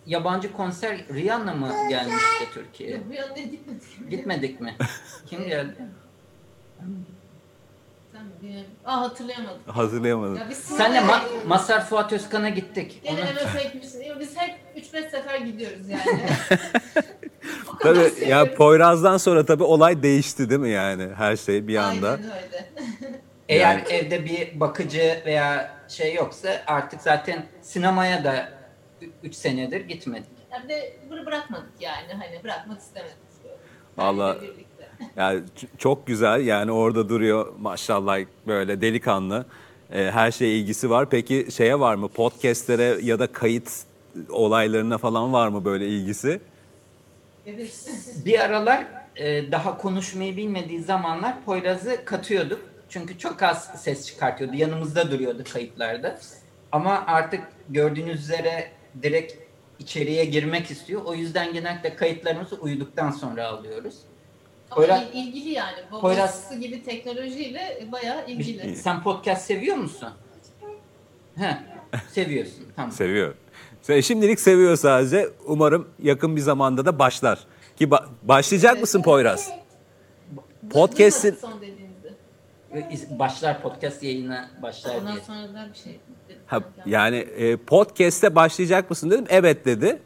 yabancı 0.07 0.53
konser 0.53 0.99
Rihanna 1.15 1.55
mı 1.55 1.71
gelmişti 1.89 2.45
Türkiye'ye? 2.55 3.01
Rihanna'ya 3.11 3.45
gitmedik. 3.45 4.11
Gitmedik 4.11 4.61
mi? 4.61 4.77
Kim 5.27 5.45
geldi? 5.49 5.77
desem 8.15 8.27
mi 8.27 8.33
bilmiyorum. 8.43 8.71
Aa 8.85 9.01
hatırlayamadım. 9.01 9.59
Hazırlayamadım. 9.67 10.37
Ya 10.37 10.47
biz 10.51 10.59
Senle 10.59 10.99
sinemaya- 10.99 11.19
Ma- 11.19 11.47
Masar 11.47 11.85
Fuat 11.87 12.13
Özkan'a 12.13 12.49
gittik. 12.49 13.01
Gene 13.05 13.21
Ona- 13.23 13.31
MF'e 13.33 13.63
gitmişsin. 13.65 14.05
Yok, 14.05 14.21
Biz 14.21 14.37
hep 14.37 14.55
3-5 14.77 15.11
sefer 15.11 15.39
gidiyoruz 15.41 15.89
yani. 15.89 16.03
o 17.73 17.77
kadar 17.77 17.95
Tabii 17.95 18.05
ya 18.05 18.11
seviyorum. 18.11 18.55
Poyraz'dan 18.55 19.17
sonra 19.17 19.45
tabii 19.47 19.63
olay 19.65 20.03
değişti 20.03 20.51
değil 20.51 20.61
mi 20.61 20.71
yani 20.71 21.09
her 21.17 21.37
şey 21.37 21.69
bir 21.69 21.77
anda. 21.77 22.11
Aynen 22.11 22.25
öyle. 22.31 22.69
Eğer 23.49 23.61
Yani- 23.79 23.83
evde 23.89 24.25
bir 24.25 24.61
bakıcı 24.61 25.23
veya 25.27 25.77
şey 25.89 26.15
yoksa 26.15 26.63
artık 26.67 27.01
zaten 27.01 27.47
sinemaya 27.63 28.25
da 28.25 28.49
3 29.23 29.35
senedir 29.35 29.81
gitmedik. 29.81 30.29
Ya 30.53 30.63
bir 30.65 30.69
de 30.69 30.97
bunu 31.11 31.27
bırakmadık 31.27 31.73
yani. 31.81 32.13
Hani 32.13 32.45
bırakmak 32.45 32.81
istemedik. 32.81 33.17
birlikte. 34.43 34.65
Yani 35.17 35.41
çok 35.79 36.07
güzel 36.07 36.47
yani 36.47 36.73
orada 36.73 37.09
duruyor 37.09 37.53
maşallah 37.59 38.19
böyle 38.47 38.81
delikanlı. 38.81 39.47
Ee, 39.93 40.11
her 40.13 40.31
şeye 40.31 40.59
ilgisi 40.59 40.91
var. 40.91 41.11
Peki 41.11 41.47
şeye 41.53 41.81
var 41.81 41.95
mı 41.95 42.09
podcastlere 42.09 42.99
ya 43.03 43.19
da 43.19 43.27
kayıt 43.33 43.71
olaylarına 44.29 44.99
falan 44.99 45.33
var 45.33 45.49
mı 45.49 45.65
böyle 45.65 45.89
ilgisi? 45.89 46.41
Evet. 47.47 47.89
Bir 48.25 48.41
aralar 48.41 48.87
e, 49.17 49.53
daha 49.53 49.79
konuşmayı 49.79 50.37
bilmediği 50.37 50.81
zamanlar 50.81 51.45
Poyraz'ı 51.45 52.05
katıyorduk. 52.05 52.74
Çünkü 52.95 53.19
çok 53.19 53.43
az 53.43 53.71
ses 53.83 54.07
çıkartıyordu. 54.07 54.57
Yanımızda 54.57 55.11
duruyordu 55.11 55.45
kayıtlarda. 55.53 56.19
Ama 56.73 57.05
artık 57.07 57.41
gördüğünüz 57.69 58.21
üzere 58.21 58.71
direkt 59.03 59.35
içeriye 59.79 60.25
girmek 60.25 60.71
istiyor. 60.71 61.03
O 61.05 61.15
yüzden 61.15 61.53
genellikle 61.53 61.97
kayıtlarımızı 61.97 62.57
uyuduktan 62.57 63.11
sonra 63.11 63.47
alıyoruz. 63.49 63.95
Ama 64.71 64.83
Poyraz- 64.87 65.03
il- 65.13 65.27
ilgili 65.27 65.49
yani. 65.51 65.77
Poyraz- 65.91 66.19
Babası 66.19 66.55
gibi 66.55 66.85
teknolojiyle 66.85 67.89
bayağı 67.93 68.27
ilgili. 68.27 68.77
Sen 68.77 69.03
podcast 69.03 69.47
seviyor 69.47 69.77
musun? 69.77 70.09
He, 71.37 71.57
seviyorsun. 72.13 72.67
Tamam. 72.77 72.93
Seviyor. 72.93 73.35
Se- 73.83 74.03
Şimdilik 74.03 74.41
seviyor 74.41 74.77
sadece. 74.77 75.29
Umarım 75.47 75.89
yakın 76.03 76.37
bir 76.37 76.41
zamanda 76.41 76.87
da 76.87 76.99
başlar. 76.99 77.39
Ki 77.77 77.85
ba- 77.89 78.07
başlayacak 78.23 78.81
mısın 78.81 79.03
Poyraz? 79.03 79.51
Podcast'in 80.71 81.35
son. 81.41 81.53
Başlar 83.19 83.63
podcast 83.63 84.03
yayına 84.03 84.51
başlar 84.63 84.95
Ondan 84.97 85.13
diye. 85.13 85.25
sonra 85.25 85.55
da 85.55 85.69
bir 85.75 85.79
şey 85.79 86.01
ha, 86.47 86.61
yani 86.87 87.17
e, 87.17 87.57
podcast'e 87.57 88.35
başlayacak 88.35 88.91
mısın 88.91 89.11
dedim. 89.11 89.25
Evet 89.29 89.65
dedi. 89.65 90.03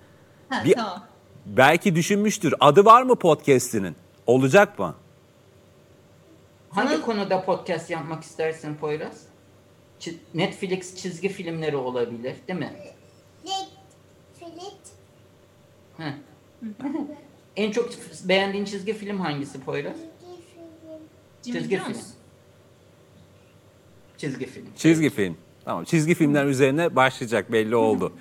Ha, 0.48 0.62
bir- 0.64 0.75
tamam. 0.75 1.04
Belki 1.46 1.94
düşünmüştür. 1.94 2.54
Adı 2.60 2.84
var 2.84 3.02
mı 3.02 3.16
podcast'inin? 3.16 3.96
Olacak 4.26 4.78
mı? 4.78 4.94
Hangi 6.70 6.88
Sana- 6.94 7.00
konuda 7.02 7.44
podcast 7.44 7.90
yapmak 7.90 8.22
istersin 8.22 8.75
Poyraz? 8.75 9.22
Çi- 10.00 10.16
Netflix 10.34 10.96
çizgi 10.96 11.28
filmleri 11.28 11.76
olabilir, 11.76 12.37
değil 12.48 12.58
mi? 12.58 12.72
Heh. 15.98 16.12
en 17.56 17.70
çok 17.72 17.90
beğendiğin 18.25 18.64
çizgi 18.64 18.92
film 18.94 19.20
hangisi 19.20 19.60
Poyraz? 19.60 19.96
Çizgi 21.42 21.76
Jones. 21.76 21.87
film. 21.87 22.17
Çizgi 24.18 24.46
film. 24.46 24.66
Çizgi 24.76 25.10
film. 25.10 25.37
Tamam. 25.64 25.84
Çizgi 25.84 26.14
filmler 26.14 26.46
üzerine 26.46 26.96
başlayacak 26.96 27.52
belli 27.52 27.76
oldu. 27.76 28.12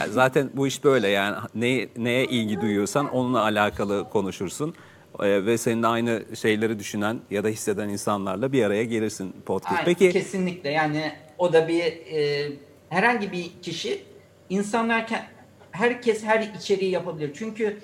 Yani 0.00 0.12
zaten 0.12 0.50
bu 0.54 0.66
iş 0.66 0.84
böyle 0.84 1.08
yani 1.08 1.36
ne, 1.54 1.88
neye 1.96 2.24
ilgi 2.24 2.60
duyuyorsan 2.60 3.08
onunla 3.08 3.42
alakalı 3.42 4.10
konuşursun. 4.10 4.74
Ee, 5.20 5.46
ve 5.46 5.58
senin 5.58 5.82
aynı 5.82 6.22
şeyleri 6.34 6.78
düşünen 6.78 7.20
ya 7.30 7.44
da 7.44 7.48
hisseden 7.48 7.88
insanlarla 7.88 8.52
bir 8.52 8.64
araya 8.64 8.84
gelirsin 8.84 9.32
podcast. 9.46 9.72
Aynen, 9.72 9.84
Peki 9.84 10.12
Kesinlikle 10.12 10.70
yani 10.70 11.12
o 11.38 11.52
da 11.52 11.68
bir 11.68 11.82
e, 11.82 12.52
herhangi 12.88 13.32
bir 13.32 13.50
kişi 13.62 14.02
insanlar 14.50 15.00
ke- 15.00 15.22
herkes 15.70 16.24
her 16.24 16.52
içeriği 16.58 16.90
yapabilir. 16.90 17.30
Çünkü 17.34 17.78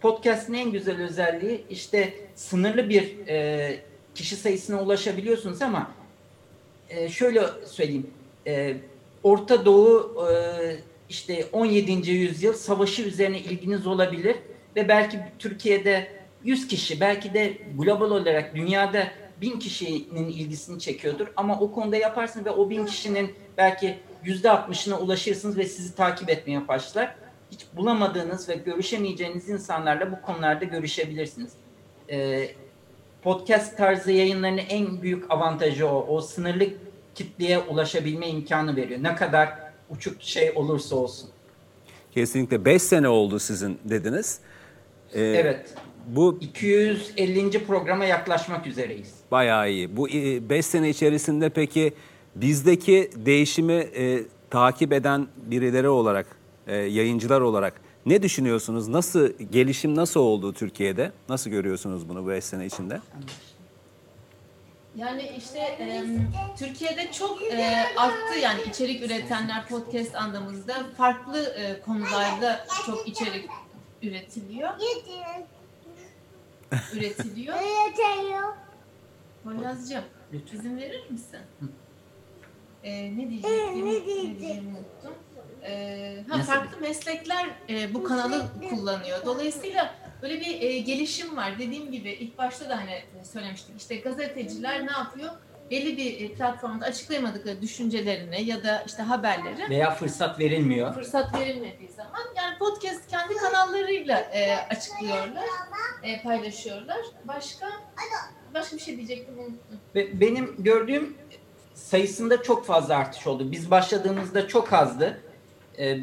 podcast'ın 0.00 0.54
en 0.54 0.72
güzel 0.72 1.02
özelliği 1.02 1.64
işte 1.70 2.14
sınırlı 2.34 2.88
bir 2.88 3.26
e, 3.28 3.80
kişi 4.14 4.36
sayısına 4.36 4.82
ulaşabiliyorsunuz 4.82 5.62
ama 5.62 5.90
e, 6.90 7.08
şöyle 7.08 7.42
söyleyeyim. 7.66 8.10
E, 8.46 8.76
Orta 9.22 9.64
Doğu 9.64 10.16
e, 10.30 10.76
işte 11.08 11.46
17. 11.52 12.10
yüzyıl 12.10 12.52
savaşı 12.52 13.02
üzerine 13.02 13.38
ilginiz 13.38 13.86
olabilir 13.86 14.36
ve 14.76 14.88
belki 14.88 15.18
Türkiye'de 15.38 16.18
100 16.44 16.68
kişi 16.68 17.00
belki 17.00 17.34
de 17.34 17.58
global 17.78 18.10
olarak 18.10 18.54
dünyada 18.54 19.08
1000 19.40 19.58
kişinin 19.58 20.28
ilgisini 20.28 20.80
çekiyordur 20.80 21.26
ama 21.36 21.60
o 21.60 21.72
konuda 21.72 21.96
yaparsın 21.96 22.44
ve 22.44 22.50
o 22.50 22.70
1000 22.70 22.86
kişinin 22.86 23.34
belki 23.56 23.98
%60'ına 24.24 24.94
ulaşırsınız 24.94 25.58
ve 25.58 25.64
sizi 25.64 25.94
takip 25.94 26.30
etmeye 26.30 26.68
başlar. 26.68 27.14
Hiç 27.50 27.66
bulamadığınız 27.76 28.48
ve 28.48 28.54
görüşemeyeceğiniz 28.54 29.48
insanlarla 29.48 30.12
bu 30.12 30.22
konularda 30.22 30.64
görüşebilirsiniz. 30.64 31.52
Ee, 32.10 32.48
podcast 33.22 33.76
tarzı 33.76 34.12
yayınlarının 34.12 34.62
en 34.68 35.02
büyük 35.02 35.30
avantajı 35.30 35.88
o. 35.88 36.06
O 36.08 36.20
sınırlı 36.20 36.64
kitleye 37.14 37.58
ulaşabilme 37.58 38.28
imkanı 38.28 38.76
veriyor. 38.76 39.02
Ne 39.02 39.14
kadar 39.14 39.48
uçuk 39.90 40.22
şey 40.22 40.52
olursa 40.54 40.96
olsun. 40.96 41.30
kesinlikle 42.14 42.64
5 42.64 42.82
sene 42.82 43.08
oldu 43.08 43.38
sizin 43.38 43.78
dediniz. 43.84 44.38
Ee, 45.14 45.20
Evet. 45.22 45.74
Bu 46.06 46.38
250. 46.40 47.64
programa 47.66 48.04
yaklaşmak 48.04 48.66
üzereyiz. 48.66 49.14
bayağı 49.30 49.70
iyi. 49.70 49.96
Bu 49.96 50.08
5 50.08 50.66
sene 50.66 50.88
içerisinde 50.90 51.48
peki 51.48 51.92
bizdeki 52.36 53.10
değişimi 53.16 53.72
e, 53.72 54.22
takip 54.50 54.92
eden 54.92 55.26
birileri 55.36 55.88
olarak, 55.88 56.26
e, 56.66 56.76
yayıncılar 56.76 57.40
olarak 57.40 57.80
ne 58.08 58.22
düşünüyorsunuz? 58.22 58.88
Nasıl 58.88 59.28
gelişim 59.52 59.96
nasıl 59.96 60.20
oldu 60.20 60.52
Türkiye'de? 60.52 61.12
Nasıl 61.28 61.50
görüyorsunuz 61.50 62.08
bunu 62.08 62.24
bu 62.24 62.28
5 62.28 62.44
sene 62.44 62.66
içinde? 62.66 63.00
Yani 64.96 65.32
işte 65.38 65.58
e, 65.58 66.04
Türkiye'de 66.58 67.12
çok 67.12 67.42
e, 67.42 67.84
arttı 67.96 68.38
yani 68.42 68.60
içerik 68.68 69.02
üretenler 69.02 69.68
podcast 69.68 70.14
anlamında 70.16 70.86
farklı 70.96 71.42
e, 71.44 71.80
konularda 71.80 72.66
çok 72.86 73.08
içerik 73.08 73.48
üretiliyor. 74.02 74.70
Üretiliyor. 76.94 77.56
Poyraz'cığım 79.44 80.04
izin 80.54 80.76
verir 80.76 81.10
misin? 81.10 81.40
E, 82.84 83.16
ne 83.16 83.30
diyecektim? 83.30 83.86
Ne 83.86 84.06
diyeceğimi 84.06 84.68
unuttum. 84.68 85.14
E, 85.68 86.24
ha, 86.28 86.42
farklı 86.42 86.80
meslekler 86.80 87.46
e, 87.68 87.94
bu 87.94 88.04
kanalı 88.04 88.46
kullanıyor. 88.70 89.18
Dolayısıyla 89.24 89.94
böyle 90.22 90.40
bir 90.40 90.60
e, 90.60 90.78
gelişim 90.78 91.36
var. 91.36 91.58
Dediğim 91.58 91.92
gibi 91.92 92.10
ilk 92.10 92.38
başta 92.38 92.68
da 92.68 92.76
hani 92.76 93.24
söylemiştik. 93.32 93.80
İşte 93.80 93.96
gazeteciler 93.96 94.86
ne 94.86 94.92
yapıyor? 94.92 95.30
Belli 95.70 95.96
bir 95.96 96.20
e, 96.20 96.32
platformda 96.32 96.84
açıklayamadıkları 96.84 97.62
düşüncelerini 97.62 98.42
ya 98.44 98.62
da 98.62 98.82
işte 98.86 99.02
haberleri 99.02 99.70
Veya 99.70 99.94
fırsat 99.94 100.38
verilmiyor. 100.38 100.94
fırsat 100.94 101.34
verilmediği 101.40 101.88
zaman 101.88 102.20
yani 102.36 102.58
podcast 102.58 103.06
kendi 103.10 103.34
kanallarıyla 103.34 104.18
e, 104.18 104.56
açıklıyorlar, 104.56 105.44
e, 106.02 106.22
paylaşıyorlar. 106.22 106.98
Başka 107.24 107.66
başka 108.54 108.76
bir 108.76 108.82
şey 108.82 108.96
diyecektim 108.96 109.58
benim 109.94 110.54
gördüğüm 110.58 111.16
sayısında 111.74 112.42
çok 112.42 112.66
fazla 112.66 112.96
artış 112.96 113.26
oldu. 113.26 113.52
Biz 113.52 113.70
başladığımızda 113.70 114.48
çok 114.48 114.72
azdı. 114.72 115.20
Ee, 115.78 115.98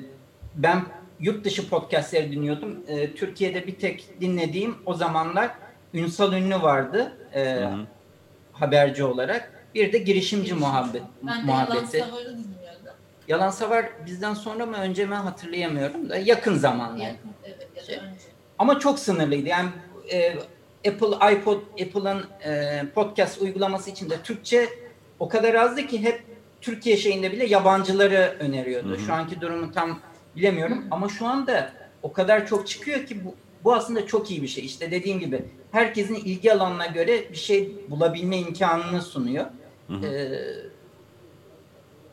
ben 0.55 0.81
yurt 1.19 1.45
dışı 1.45 1.69
podcastleri 1.69 2.31
dinliyordum. 2.31 2.77
Ee, 2.87 3.15
Türkiye'de 3.15 3.67
bir 3.67 3.75
tek 3.75 4.21
dinlediğim 4.21 4.75
o 4.85 4.93
zamanlar 4.93 5.51
Ünsal 5.93 6.33
Ünlü 6.33 6.61
vardı 6.61 7.13
e, 7.35 7.69
haberci 8.53 9.03
olarak. 9.03 9.51
Bir 9.75 9.93
de 9.93 9.97
girişimci 9.97 10.53
muhabbet, 10.53 11.01
Ben 11.23 11.47
de 11.47 11.51
yalan 11.51 11.67
muhabbeti. 11.67 11.99
savarı 11.99 12.25
dinliyordum. 12.29 12.55
Yalan 13.27 13.49
Savar 13.49 13.85
bizden 14.05 14.33
sonra 14.33 14.65
mı 14.65 14.77
önce 14.77 15.05
mi 15.05 15.15
hatırlayamıyorum 15.15 16.09
da 16.09 16.17
yakın 16.17 16.55
zamanlar. 16.55 17.05
Yakın, 17.05 17.29
evet 17.45 17.67
ya 17.75 17.83
Şey- 17.83 17.95
önce. 17.97 18.19
Ama 18.59 18.79
çok 18.79 18.99
sınırlıydı. 18.99 19.49
Yani 19.49 19.69
e, 20.11 20.33
Apple, 20.89 21.33
iPod, 21.35 21.61
Apple'ın 21.81 22.25
e, 22.45 22.83
podcast 22.95 23.41
uygulaması 23.41 23.89
içinde 23.91 24.17
Türkçe 24.23 24.69
o 25.19 25.29
kadar 25.29 25.53
azdı 25.53 25.87
ki 25.87 26.03
hep 26.03 26.23
Türkiye 26.65 26.97
şeyinde 26.97 27.31
bile 27.31 27.45
yabancıları 27.45 28.35
öneriyordu. 28.39 28.97
Şu 29.05 29.13
anki 29.13 29.41
durumu 29.41 29.71
tam 29.71 29.99
bilemiyorum 30.35 30.85
ama 30.91 31.09
şu 31.09 31.25
anda 31.27 31.71
o 32.03 32.13
kadar 32.13 32.47
çok 32.47 32.67
çıkıyor 32.67 33.05
ki 33.05 33.25
bu, 33.25 33.35
bu 33.63 33.73
aslında 33.73 34.07
çok 34.07 34.31
iyi 34.31 34.41
bir 34.41 34.47
şey. 34.47 34.65
İşte 34.65 34.91
dediğim 34.91 35.19
gibi 35.19 35.45
herkesin 35.71 36.15
ilgi 36.15 36.53
alanına 36.53 36.85
göre 36.85 37.31
bir 37.31 37.37
şey 37.37 37.71
bulabilme 37.89 38.37
imkanını 38.37 39.01
sunuyor. 39.01 39.45
Ee, 40.03 40.29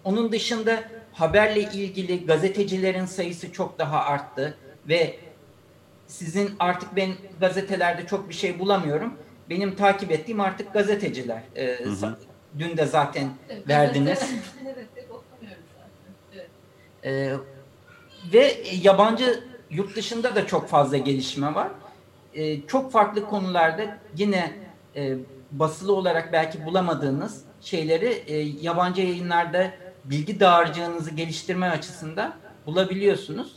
onun 0.05 0.33
dışında 0.33 0.85
haberle 1.13 1.61
ilgili 1.61 2.27
gazetecilerin 2.27 3.05
sayısı 3.07 3.53
çok 3.53 3.79
daha 3.79 4.05
arttı 4.05 4.55
ve 4.89 5.17
sizin 6.07 6.51
artık 6.59 6.97
ben 6.97 7.11
gazetelerde 7.41 8.07
çok 8.07 8.29
bir 8.29 8.35
şey 8.35 8.59
bulamıyorum. 8.59 9.15
Benim 9.51 9.75
takip 9.77 10.11
ettiğim 10.13 10.41
artık 10.41 10.73
gazeteciler. 10.73 11.43
Ee, 11.57 11.75
sa- 11.75 12.15
Dün 12.59 12.77
de 12.77 12.87
zaten 12.87 13.31
Evet, 13.49 13.69
verdiniz. 13.69 14.21
Evet, 14.75 14.87
evet. 16.35 16.49
Ee, 17.05 17.33
ve 18.33 18.57
yabancı 18.83 19.45
yurt 19.71 19.97
dışında 19.97 20.35
da 20.35 20.47
çok 20.47 20.69
fazla 20.69 20.97
gelişme 20.97 21.55
var. 21.55 21.69
Ee, 22.35 22.67
çok 22.67 22.93
farklı 22.93 23.27
konularda 23.27 23.99
yine 24.17 24.53
e, 24.97 25.17
basılı 25.53 25.95
olarak 25.95 26.33
belki 26.33 26.65
bulamadığınız 26.65 27.45
şeyleri 27.61 28.23
e, 28.27 28.37
yabancı 28.39 29.03
yayınlarda 29.03 29.71
bilgi 30.05 30.41
dağarcığınızı 30.41 31.11
geliştirme 31.11 31.69
açısından 31.69 32.35
bulabiliyorsunuz. 32.67 33.57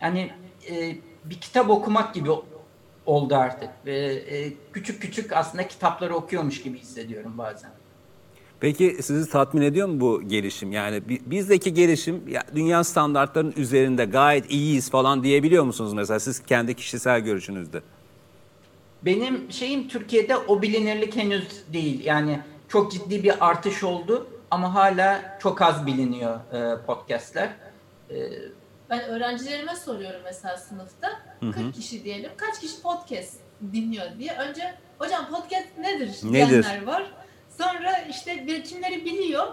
Yani 0.00 0.30
e, 0.70 0.96
bir 1.24 1.40
kitap 1.40 1.70
okumak 1.70 2.14
gibi 2.14 2.30
oldu 3.06 3.36
artık. 3.36 3.70
Ve 3.86 3.96
e, 4.14 4.52
küçük 4.72 5.02
küçük 5.02 5.32
aslında 5.32 5.68
kitapları 5.68 6.14
okuyormuş 6.14 6.62
gibi 6.62 6.78
hissediyorum 6.78 7.38
bazen. 7.38 7.70
Peki 8.64 8.96
sizi 9.02 9.30
tatmin 9.30 9.62
ediyor 9.62 9.88
mu 9.88 10.00
bu 10.00 10.22
gelişim? 10.22 10.72
Yani 10.72 11.08
bi- 11.08 11.22
bizdeki 11.26 11.74
gelişim 11.74 12.28
ya, 12.28 12.42
dünya 12.54 12.84
standartlarının 12.84 13.54
üzerinde 13.56 14.04
gayet 14.04 14.50
iyiyiz 14.50 14.90
falan 14.90 15.22
diyebiliyor 15.22 15.64
musunuz 15.64 15.92
mesela 15.92 16.20
siz 16.20 16.42
kendi 16.42 16.74
kişisel 16.74 17.20
görüşünüzde? 17.20 17.82
Benim 19.02 19.52
şeyim 19.52 19.88
Türkiye'de 19.88 20.36
o 20.36 20.62
bilinirlik 20.62 21.16
henüz 21.16 21.48
değil. 21.72 22.04
Yani 22.04 22.40
çok 22.68 22.92
ciddi 22.92 23.22
bir 23.22 23.48
artış 23.50 23.84
oldu 23.84 24.26
ama 24.50 24.74
hala 24.74 25.38
çok 25.42 25.62
az 25.62 25.86
biliniyor 25.86 26.36
e, 26.52 26.84
podcastler. 26.86 27.50
E, 28.10 28.16
Ben 28.90 29.00
öğrencilerime 29.00 29.76
soruyorum 29.76 30.20
mesela 30.24 30.56
sınıfta. 30.56 31.08
40 31.40 31.74
kişi 31.74 32.04
diyelim. 32.04 32.30
Kaç 32.36 32.60
kişi 32.60 32.82
podcast 32.82 33.34
dinliyor 33.72 34.06
diye. 34.18 34.32
Önce 34.32 34.74
hocam 34.98 35.26
podcast 35.30 35.78
nedir, 35.78 36.10
Nedir? 36.24 36.48
diyenler 36.62 36.86
var. 36.86 37.23
Sonra 37.58 37.92
işte 38.10 38.62
kimleri 38.62 39.04
biliyor. 39.04 39.46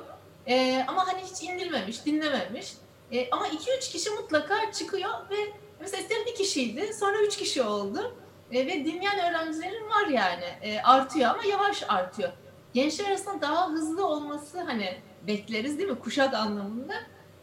Ee, 0.48 0.86
ama 0.88 1.08
hani 1.08 1.20
hiç 1.32 1.44
indirmemiş, 1.44 2.06
dinlememiş. 2.06 2.74
Ee, 3.12 3.30
ama 3.32 3.48
2-3 3.48 3.92
kişi 3.92 4.10
mutlaka 4.10 4.72
çıkıyor 4.72 5.10
ve 5.32 5.36
mesela 5.80 6.02
eskiden 6.02 6.26
bir 6.26 6.36
kişiydi. 6.36 6.94
Sonra 6.94 7.18
3 7.28 7.38
kişi 7.38 7.62
oldu. 7.62 8.16
Ee, 8.52 8.68
ve 8.68 8.86
dinleyen 8.86 9.20
öğrencilerin 9.30 9.90
var 9.90 10.08
yani. 10.08 10.46
Ee, 10.62 10.80
artıyor 10.82 11.30
ama 11.30 11.44
yavaş 11.44 11.84
artıyor. 11.88 12.30
Gençler 12.74 13.06
arasında 13.06 13.42
daha 13.42 13.70
hızlı 13.70 14.08
olması 14.08 14.60
hani 14.62 14.98
bekleriz 15.28 15.78
değil 15.78 15.90
mi? 15.90 16.00
Kuşak 16.00 16.34
anlamında. 16.34 16.94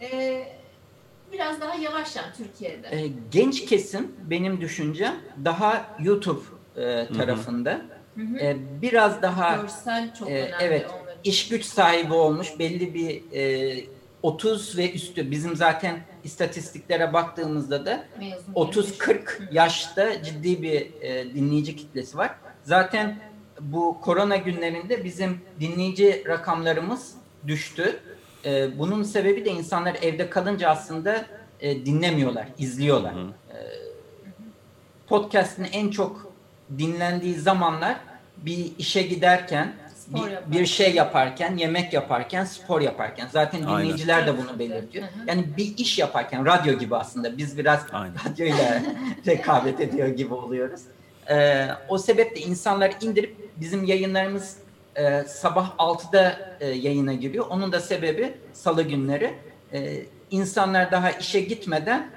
Ee, 0.01 0.53
biraz 1.33 1.61
daha 1.61 1.75
yavaş 1.75 2.17
yani 2.17 2.33
Türkiye'de. 2.37 2.89
e, 2.89 3.11
genç 3.31 3.65
kesim 3.65 4.13
benim 4.31 4.61
düşüncem 4.61 5.15
daha 5.45 5.97
YouTube 6.03 6.41
e, 6.77 7.09
tarafında. 7.17 7.71
Hı 7.71 7.77
hı. 7.77 7.98
E, 8.41 8.57
biraz 8.83 9.23
daha 9.23 9.57
Görsel 9.57 10.15
çok 10.15 10.31
e, 10.31 10.33
önemli 10.33 10.55
evet 10.61 10.87
iş 11.25 11.49
güç 11.49 11.65
sahibi 11.65 12.15
olmuş 12.15 12.59
belli 12.59 12.95
bir 12.95 13.33
e, 13.33 13.85
30 14.23 14.79
ve 14.79 14.93
üstü 14.93 15.31
bizim 15.31 15.57
zaten 15.57 16.01
istatistiklere 16.25 17.13
baktığımızda 17.13 17.87
da 17.87 18.05
Mezun 18.19 18.53
30-40 18.53 19.19
yaşta 19.53 20.23
ciddi 20.23 20.63
bir 20.63 20.87
e, 21.01 21.35
dinleyici 21.35 21.77
kitlesi 21.77 22.17
var. 22.17 22.35
Zaten 22.63 23.19
bu 23.61 24.01
korona 24.01 24.37
günlerinde 24.37 25.05
bizim 25.05 25.41
dinleyici 25.61 26.25
rakamlarımız 26.27 27.15
düştü. 27.47 28.01
E, 28.45 28.79
bunun 28.79 29.03
sebebi 29.03 29.45
de 29.45 29.51
insanlar 29.51 29.97
evde 30.03 30.31
kalınca 30.31 30.69
aslında 30.69 31.27
e, 31.61 31.87
dinlemiyorlar, 31.87 32.49
izliyorlar. 32.59 33.13
E, 33.13 33.59
podcast'in 35.07 35.65
en 35.65 35.91
çok 35.91 36.33
dinlendiği 36.79 37.35
zamanlar 37.35 37.97
bir 38.45 38.73
işe 38.79 39.03
giderken, 39.03 39.73
Spor 39.95 40.27
bir, 40.27 40.31
yaparken. 40.31 40.53
bir 40.53 40.67
şey 40.67 40.95
yaparken, 40.95 41.57
yemek 41.57 41.93
yaparken, 41.93 42.45
spor 42.45 42.81
yaparken. 42.81 43.29
Zaten 43.33 43.63
Aynen. 43.63 43.79
dinleyiciler 43.79 44.27
de 44.27 44.39
bunu 44.39 44.59
belirtiyor. 44.59 45.05
Yani 45.27 45.45
bir 45.57 45.79
iş 45.79 45.99
yaparken, 45.99 46.47
radyo 46.47 46.79
gibi 46.79 46.97
aslında. 46.97 47.39
Biz 47.39 47.59
biraz 47.59 47.87
Aynen. 47.93 48.15
radyoyla 48.31 48.83
rekabet 49.27 49.81
ediyor 49.81 50.09
gibi 50.09 50.35
oluyoruz. 50.35 50.81
Ee, 51.31 51.69
o 51.89 51.99
sebeple 51.99 52.41
insanlar 52.41 52.93
indirip 53.01 53.37
bizim 53.57 53.85
yayınlarımız 53.85 54.57
e, 54.97 55.25
sabah 55.25 55.77
6'da 55.77 56.57
e, 56.61 56.67
yayına 56.67 57.15
giriyor. 57.15 57.47
Onun 57.51 57.73
da 57.73 57.81
sebebi 57.81 58.35
salı 58.53 58.83
günleri. 58.83 59.35
E, 59.73 60.03
insanlar 60.31 60.93
daha 60.93 61.11
işe 61.11 61.41
gitmeden 61.41 62.11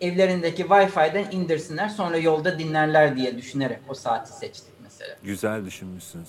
evlerindeki 0.00 0.62
Wi-Fi'den 0.62 1.30
indirsinler 1.30 1.88
sonra 1.88 2.16
yolda 2.16 2.58
dinlerler 2.58 3.16
diye 3.16 3.36
düşünerek 3.36 3.78
o 3.88 3.94
saati 3.94 4.32
seçtik 4.32 4.77
mesela. 5.00 5.18
Güzel 5.24 5.66
düşünmüşsünüz. 5.66 6.28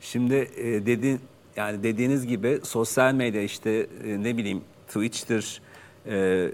Şimdi 0.00 0.34
e, 0.34 0.86
dedi 0.86 1.18
yani 1.56 1.82
dediğiniz 1.82 2.26
gibi 2.26 2.60
sosyal 2.64 3.14
medya 3.14 3.42
işte 3.42 3.86
e, 4.04 4.22
ne 4.22 4.36
bileyim 4.36 4.62
Twitch'tir, 4.86 5.62
e, 6.06 6.48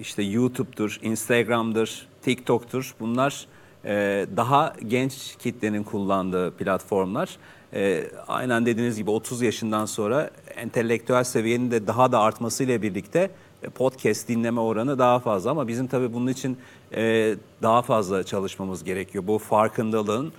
işte 0.00 0.22
YouTube'dur, 0.22 0.98
Instagram'dır, 1.02 2.06
TikTok'tur. 2.22 2.94
Bunlar 3.00 3.46
e, 3.84 4.26
daha 4.36 4.74
genç 4.86 5.36
kitlenin 5.38 5.82
kullandığı 5.82 6.50
platformlar. 6.50 7.36
E, 7.74 8.04
aynen 8.28 8.66
dediğiniz 8.66 8.96
gibi 8.96 9.10
30 9.10 9.42
yaşından 9.42 9.86
sonra 9.86 10.30
entelektüel 10.56 11.24
seviyenin 11.24 11.70
de 11.70 11.86
daha 11.86 12.12
da 12.12 12.20
artmasıyla 12.20 12.82
birlikte 12.82 13.30
e, 13.62 13.68
podcast 13.68 14.28
dinleme 14.28 14.60
oranı 14.60 14.98
daha 14.98 15.18
fazla 15.18 15.50
ama 15.50 15.68
bizim 15.68 15.86
tabii 15.86 16.12
bunun 16.12 16.26
için 16.26 16.58
e, 16.94 17.34
daha 17.62 17.82
fazla 17.82 18.24
çalışmamız 18.24 18.84
gerekiyor. 18.84 19.26
Bu 19.26 19.38
farkındalığın 19.38 20.32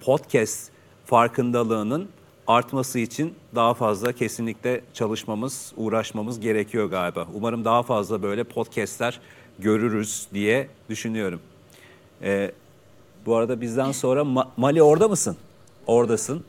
podcast 0.00 0.70
farkındalığının 1.04 2.08
artması 2.46 2.98
için 2.98 3.34
daha 3.54 3.74
fazla 3.74 4.12
kesinlikle 4.12 4.80
çalışmamız, 4.94 5.72
uğraşmamız 5.76 6.40
gerekiyor 6.40 6.86
galiba. 6.90 7.26
Umarım 7.34 7.64
daha 7.64 7.82
fazla 7.82 8.22
böyle 8.22 8.44
podcastler 8.44 9.20
görürüz 9.58 10.26
diye 10.34 10.68
düşünüyorum. 10.88 11.40
E, 12.22 12.52
bu 13.26 13.36
arada 13.36 13.60
bizden 13.60 13.92
sonra 13.92 14.20
Ma- 14.20 14.48
Mali 14.56 14.82
orada 14.82 15.08
mısın? 15.08 15.36
Oradasın. 15.86 16.44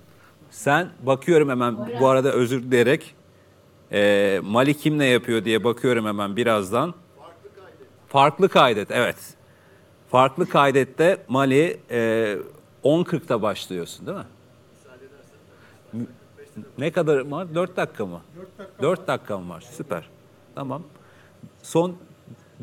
Sen 0.51 0.89
bakıyorum 1.03 1.49
hemen 1.49 1.77
bu 1.99 2.07
arada 2.07 2.31
özür 2.31 2.63
dileyerek 2.63 3.15
e, 3.91 4.39
Mali 4.43 4.73
kim 4.77 4.97
ne 4.99 5.05
yapıyor 5.05 5.45
diye 5.45 5.63
bakıyorum 5.63 6.05
hemen 6.05 6.35
birazdan. 6.35 6.93
Farklı 8.07 8.49
kaydet. 8.49 8.91
evet. 8.91 9.15
Farklı 10.11 10.49
kaydette 10.49 11.17
Mali 11.27 11.79
e, 11.91 12.35
10.40'da 12.83 13.41
başlıyorsun 13.41 14.07
değil 14.07 14.17
mi? 14.17 14.25
Ne 16.77 16.91
kadar 16.91 17.31
var? 17.31 17.55
4 17.55 17.77
dakika 17.77 18.05
mı? 18.05 18.21
4 18.81 19.07
dakika. 19.07 19.37
mı 19.37 19.49
var? 19.49 19.63
Süper. 19.71 20.09
Tamam. 20.55 20.83
Son 21.63 21.97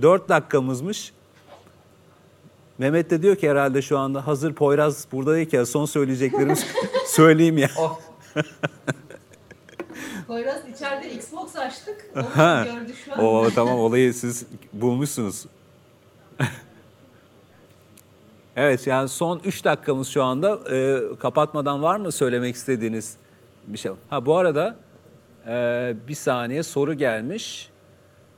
4 0.03 0.29
dakikamızmış. 0.29 1.13
Mehmet 2.79 3.11
de 3.11 3.23
diyor 3.23 3.37
ki 3.37 3.51
herhalde 3.51 3.83
şu 3.83 3.99
anda 3.99 4.27
hazır 4.27 4.53
Poyraz 4.53 5.07
buradayken 5.13 5.65
son 5.65 5.85
söyleyeceklerimi 5.85 6.57
söyleyeyim 7.07 7.59
ya. 7.59 7.71
Oh, 7.79 8.01
Poyraz 10.27 10.69
içeride 10.69 11.15
Xbox 11.15 11.57
açtık. 11.57 12.11
Ha. 12.35 12.65
Onu 12.69 12.81
gördü 12.81 12.95
şu 13.05 13.13
an. 13.13 13.19
O 13.19 13.51
tamam 13.55 13.79
olayı 13.79 14.15
siz 14.15 14.47
bulmuşsunuz. 14.73 15.47
Evet 18.57 18.87
yani 18.87 19.09
son 19.09 19.41
3 19.45 19.65
dakikamız 19.65 20.09
şu 20.09 20.23
anda. 20.23 20.59
Ee, 20.71 21.01
kapatmadan 21.19 21.83
var 21.83 21.97
mı 21.97 22.13
söylemek 22.13 22.55
istediğiniz 22.55 23.17
bir 23.67 23.79
şey? 23.79 23.93
Ha 24.11 24.27
bu 24.27 24.37
arada 24.37 24.77
e, 25.47 25.95
bir 26.09 26.15
saniye 26.15 26.63
soru 26.63 26.95
gelmiş. 26.95 27.71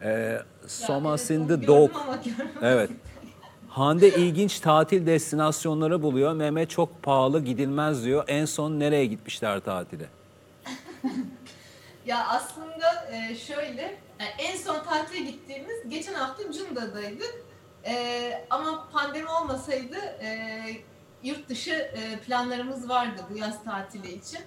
E, 0.03 0.39
Somas 0.67 1.31
in 1.31 1.49
the 1.49 1.67
dog. 1.67 1.91
Evet. 2.63 2.91
Hande 3.69 4.09
ilginç 4.09 4.61
tatil 4.61 5.07
destinasyonları 5.07 6.03
buluyor. 6.03 6.33
Mehmet 6.33 6.71
çok 6.71 7.03
pahalı 7.03 7.41
gidilmez 7.45 8.05
diyor. 8.05 8.25
En 8.29 8.45
son 8.45 8.81
nereye 8.81 9.07
gitmişler 9.07 9.61
tatile? 9.61 10.07
Ya 12.07 12.27
aslında 12.29 13.11
e, 13.13 13.35
şöyle, 13.35 13.83
yani 14.21 14.31
en 14.39 14.57
son 14.57 14.85
tatile 14.85 15.21
gittiğimiz 15.21 15.89
geçen 15.89 16.15
hafta 16.15 16.53
Cunda'daydı. 16.53 17.25
E, 17.87 18.47
ama 18.51 18.89
pandemi 18.93 19.29
olmasaydı 19.29 19.97
e, 19.97 20.51
yurt 21.23 21.49
dışı 21.49 21.73
e, 21.73 22.19
planlarımız 22.27 22.89
vardı 22.89 23.21
bu 23.31 23.37
yaz 23.37 23.65
tatili 23.65 24.13
için. 24.13 24.41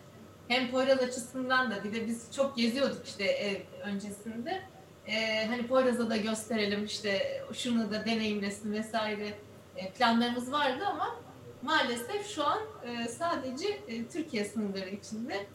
Hem 0.48 0.72
Poyraz 0.72 1.00
açısından 1.00 1.72
da 1.72 1.84
bir 1.84 1.94
de 1.94 2.08
biz 2.08 2.36
çok 2.36 2.58
geziyorduk 2.58 3.08
işte 3.08 3.24
ev 3.24 3.62
öncesinde. 3.84 4.62
E, 5.08 5.46
hani 5.48 5.68
Poyraz'a 5.68 6.10
da 6.10 6.18
gösterelim 6.18 6.86
işte 6.86 7.44
şunu 7.54 7.92
da 7.92 8.06
deneyimlesin 8.06 8.72
vesaire 8.72 9.34
e, 9.76 9.92
planlarımız 9.92 10.52
vardı 10.52 10.84
ama 10.86 11.16
maalesef 11.62 12.28
şu 12.28 12.46
an 12.46 12.60
e, 12.84 13.08
sadece 13.08 13.68
e, 13.68 14.08
Türkiye 14.08 14.46
sınırları 14.46 14.90
içinde 14.90 15.46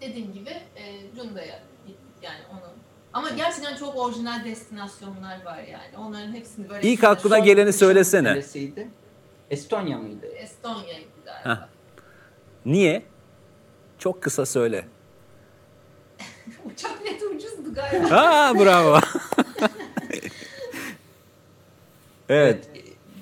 dediğim 0.00 0.32
gibi 0.32 0.50
e, 0.50 1.14
Cunda'ya 1.16 1.62
gittik 1.86 2.22
yani 2.22 2.40
onu. 2.52 2.72
Ama 3.12 3.30
gerçekten 3.30 3.76
çok 3.76 3.96
orijinal 3.96 4.44
destinasyonlar 4.44 5.44
var 5.44 5.58
yani. 5.58 6.06
Onların 6.06 6.32
hepsini 6.32 6.70
böyle 6.70 6.88
İlk 6.88 7.04
aklına 7.04 7.38
geleni 7.38 7.72
söylesene. 7.72 8.28
Neresiydi? 8.28 8.88
Estonya 9.50 9.98
mıydı? 9.98 10.26
Estonya'ydı 10.26 11.08
galiba. 11.24 11.62
Heh. 11.62 11.68
Niye? 12.66 13.02
Çok 13.98 14.22
kısa 14.22 14.46
söyle. 14.46 14.84
Uçak 16.64 17.00
bileti 17.04 17.26
ucuzdu 17.26 17.74
galiba. 17.74 18.10
Ha 18.10 18.52
bravo. 18.58 18.98
evet. 22.28 22.68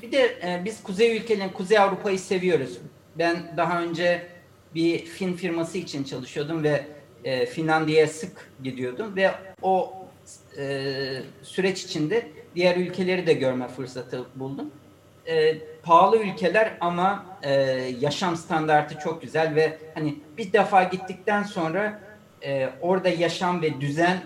Bir 0.03 0.13
de 0.13 0.23
e, 0.23 0.63
biz 0.65 0.83
Kuzey 0.83 1.17
ülkelerini, 1.17 1.53
Kuzey 1.53 1.79
Avrupa'yı 1.79 2.19
seviyoruz. 2.19 2.79
Ben 3.19 3.55
daha 3.57 3.83
önce 3.83 4.27
bir 4.75 5.05
film 5.05 5.37
firması 5.37 5.79
için 5.79 6.05
çalışıyordum 6.05 6.63
ve 6.63 6.87
e, 7.25 7.47
Finlandiya'ya 7.47 8.09
sık 8.09 8.51
gidiyordum 8.63 9.17
ve 9.17 9.31
o 9.63 9.95
e, 10.59 11.23
süreç 11.43 11.85
içinde 11.85 12.29
diğer 12.55 12.77
ülkeleri 12.77 13.27
de 13.27 13.33
görme 13.33 13.69
fırsatı 13.69 14.25
buldum. 14.35 14.71
E, 15.27 15.59
pahalı 15.83 16.17
ülkeler 16.19 16.77
ama 16.81 17.27
e, 17.43 17.53
yaşam 18.01 18.37
standartı 18.37 18.99
çok 18.99 19.23
güzel 19.23 19.55
ve 19.55 19.79
hani 19.95 20.15
bir 20.39 20.53
defa 20.53 20.83
gittikten 20.83 21.43
sonra 21.43 22.01
e, 22.43 22.69
orada 22.81 23.09
yaşam 23.09 23.63
ve 23.63 23.81
düzen 23.81 24.23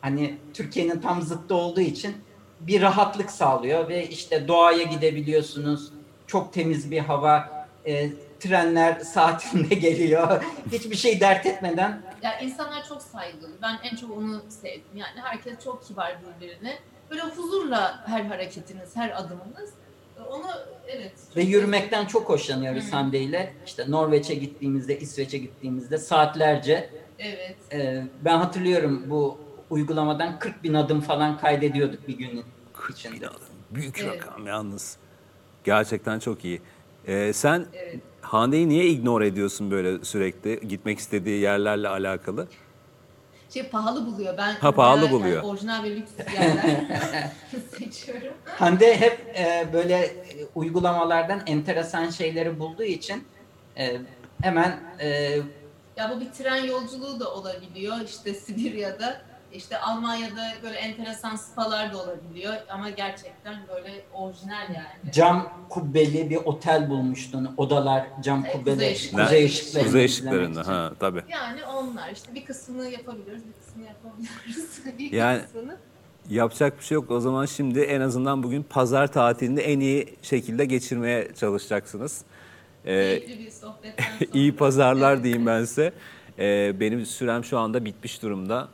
hani 0.00 0.34
Türkiye'nin 0.54 1.00
tam 1.00 1.22
zıttı 1.22 1.54
olduğu 1.54 1.80
için 1.80 2.16
bir 2.60 2.82
rahatlık 2.82 3.30
sağlıyor 3.30 3.88
ve 3.88 4.08
işte 4.08 4.48
doğaya 4.48 4.82
gidebiliyorsunuz. 4.82 5.92
Çok 6.26 6.52
temiz 6.52 6.90
bir 6.90 6.98
hava, 6.98 7.59
e, 7.86 8.10
trenler 8.40 9.00
saatinde 9.00 9.74
geliyor. 9.86 10.44
Hiçbir 10.72 10.96
şey 10.96 11.20
dert 11.20 11.46
etmeden 11.46 12.02
Ya 12.22 12.40
insanlar 12.40 12.88
çok 12.88 13.02
saygılı. 13.02 13.50
Ben 13.62 13.78
en 13.82 13.96
çok 13.96 14.10
onu 14.10 14.42
sevdim. 14.48 14.82
Yani 14.94 15.20
herkes 15.22 15.64
çok 15.64 15.84
kibar 15.84 16.16
birbirine. 16.40 16.78
Böyle 17.10 17.22
huzurla 17.22 18.04
her 18.06 18.24
hareketiniz, 18.24 18.96
her 18.96 19.20
adımınız. 19.20 19.70
Onu 20.28 20.46
evet. 20.88 21.12
ve 21.36 21.42
yürümekten 21.42 22.06
çok 22.06 22.28
hoşlanıyoruz 22.28 22.86
Hı. 22.86 22.90
Hande 22.96 23.20
ile. 23.20 23.54
İşte 23.66 23.84
Norveç'e 23.88 24.34
gittiğimizde, 24.34 24.98
İsveç'e 24.98 25.38
gittiğimizde 25.38 25.98
saatlerce 25.98 26.90
Evet. 27.18 27.56
e, 27.72 28.04
ben 28.24 28.38
hatırlıyorum 28.38 29.04
bu 29.10 29.38
uygulamadan 29.70 30.38
40 30.38 30.64
bin 30.64 30.74
adım 30.74 31.00
falan 31.00 31.38
kaydediyorduk 31.38 32.08
bir 32.08 32.18
günün 32.18 32.44
içinde. 32.90 33.26
Büyük 33.70 33.98
Evet. 33.98 34.22
rakam 34.22 34.46
yalnız. 34.46 34.96
Gerçekten 35.64 36.18
çok 36.18 36.44
iyi. 36.44 36.62
Ee, 37.06 37.32
sen 37.32 37.66
Evet. 37.74 37.94
Hande'yi 38.20 38.68
niye 38.68 38.86
ignore 38.86 39.26
ediyorsun 39.26 39.70
böyle 39.70 40.04
sürekli 40.04 40.68
gitmek 40.68 40.98
istediği 40.98 41.40
yerlerle 41.40 41.88
alakalı? 41.88 42.48
Şey 43.50 43.62
pahalı 43.62 44.06
buluyor. 44.06 44.36
Ben 44.38 44.52
Ha, 44.54 44.72
pahalı 44.72 45.00
bayağı 45.00 45.12
buluyor. 45.12 45.36
Yani 45.36 45.46
orijinal 45.46 45.84
ve 45.84 45.96
lüks 45.96 46.10
yerler 46.34 47.30
seçiyorum. 47.78 48.32
Hande 48.44 49.00
hep 49.00 49.18
e, 49.38 49.68
böyle 49.72 49.94
e, 49.98 50.12
uygulamalardan 50.54 51.42
enteresan 51.46 52.10
şeyleri 52.10 52.58
bulduğu 52.58 52.82
için 52.82 53.24
e, 53.78 53.96
hemen 54.42 54.80
e, 55.00 55.08
Ya 55.96 56.10
bu 56.16 56.20
bir 56.20 56.30
tren 56.30 56.64
yolculuğu 56.64 57.20
da 57.20 57.34
olabiliyor. 57.34 57.96
İşte 58.04 58.34
Sibirya'da, 58.34 59.20
işte 59.52 59.78
Almanya'da 59.78 60.52
böyle 60.62 60.76
enteresan 60.78 61.36
spalar 61.36 61.92
da 61.92 62.02
olabiliyor. 62.02 62.54
Ama 62.68 62.90
gerçekten 62.90 63.54
böyle 63.68 64.02
orijinal 64.14 64.68
yani. 64.74 65.12
cam 65.12 65.52
kubbeli 65.68 66.30
bir 66.30 66.36
otel 66.36 66.90
bulmuştun. 66.90 67.54
Odalar 67.56 68.06
cam 68.22 68.42
Evet, 68.44 68.52
kubbeli. 68.52 68.74
kuzey 68.74 68.92
ışıkları. 68.92 69.24
Kuzey 69.24 69.44
ışıklarını 69.44 69.86
Kuzey 69.86 70.04
ışıklarında 70.04 70.66
ha 70.66 70.92
tabii. 71.00 71.22
Yani 71.28 71.64
onlar 71.64 72.10
işte 72.10 72.34
bir 72.34 72.44
kısmını 72.44 72.88
yapabiliyoruz, 72.88 73.42
bir 73.44 73.52
kısmını 73.66 73.86
yapamıyoruz. 73.86 74.80
bir 74.98 75.12
Yani- 75.12 75.42
kısmını. 75.42 75.76
Yapacak 76.30 76.78
bir 76.78 76.84
şey 76.84 76.94
yok. 76.94 77.10
O 77.10 77.20
zaman 77.20 77.46
şimdi 77.46 77.80
en 77.80 78.00
azından 78.00 78.42
bugün 78.42 78.62
pazar 78.62 79.06
tatilini 79.12 79.60
en 79.60 79.80
iyi 79.80 80.16
şekilde 80.22 80.64
geçirmeye 80.64 81.28
çalışacaksınız. 81.34 82.22
Ee, 82.84 83.18
Keyifli 83.18 83.46
bir 83.46 83.50
sohbetten 83.50 84.04
sonra. 84.18 84.30
iyi 84.34 84.56
pazarlar 84.56 85.24
diyeyim 85.24 85.46
ben 85.46 85.64
size. 85.64 85.92
Ee, 86.38 86.80
benim 86.80 87.06
sürem 87.06 87.44
şu 87.44 87.58
anda 87.58 87.84
bitmiş 87.84 88.22
durumda. 88.22 88.68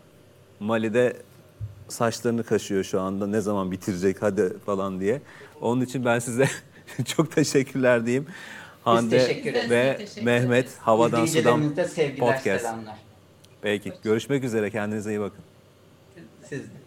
Mali'de 0.61 1.17
saçlarını 1.89 2.45
kaşıyor 2.45 2.85
şu 2.85 3.01
anda. 3.01 3.27
Ne 3.27 3.41
zaman 3.41 3.71
bitirecek 3.71 4.23
hadi 4.23 4.59
falan 4.59 5.01
diye. 5.01 5.23
Onun 5.61 5.81
için 5.81 6.05
ben 6.05 6.19
size 6.19 6.49
çok 7.17 7.33
teşekkürler 7.33 8.07
diyeyim. 8.07 8.27
Hande 8.85 9.19
teşekkür 9.19 9.51
ederiz. 9.51 9.71
ve 9.71 9.97
teşekkür 9.99 10.23
Mehmet. 10.23 10.79
Havadan 10.79 11.27
Sudan 11.27 11.75
podcast. 12.19 12.61
selamlar. 12.65 12.97
Peki 13.63 13.93
görüşmek 14.03 14.45
üzere 14.45 14.71
kendinize 14.71 15.11
iyi 15.11 15.21
bakın. 15.21 15.45
Siz 16.49 16.61
de. 16.61 16.86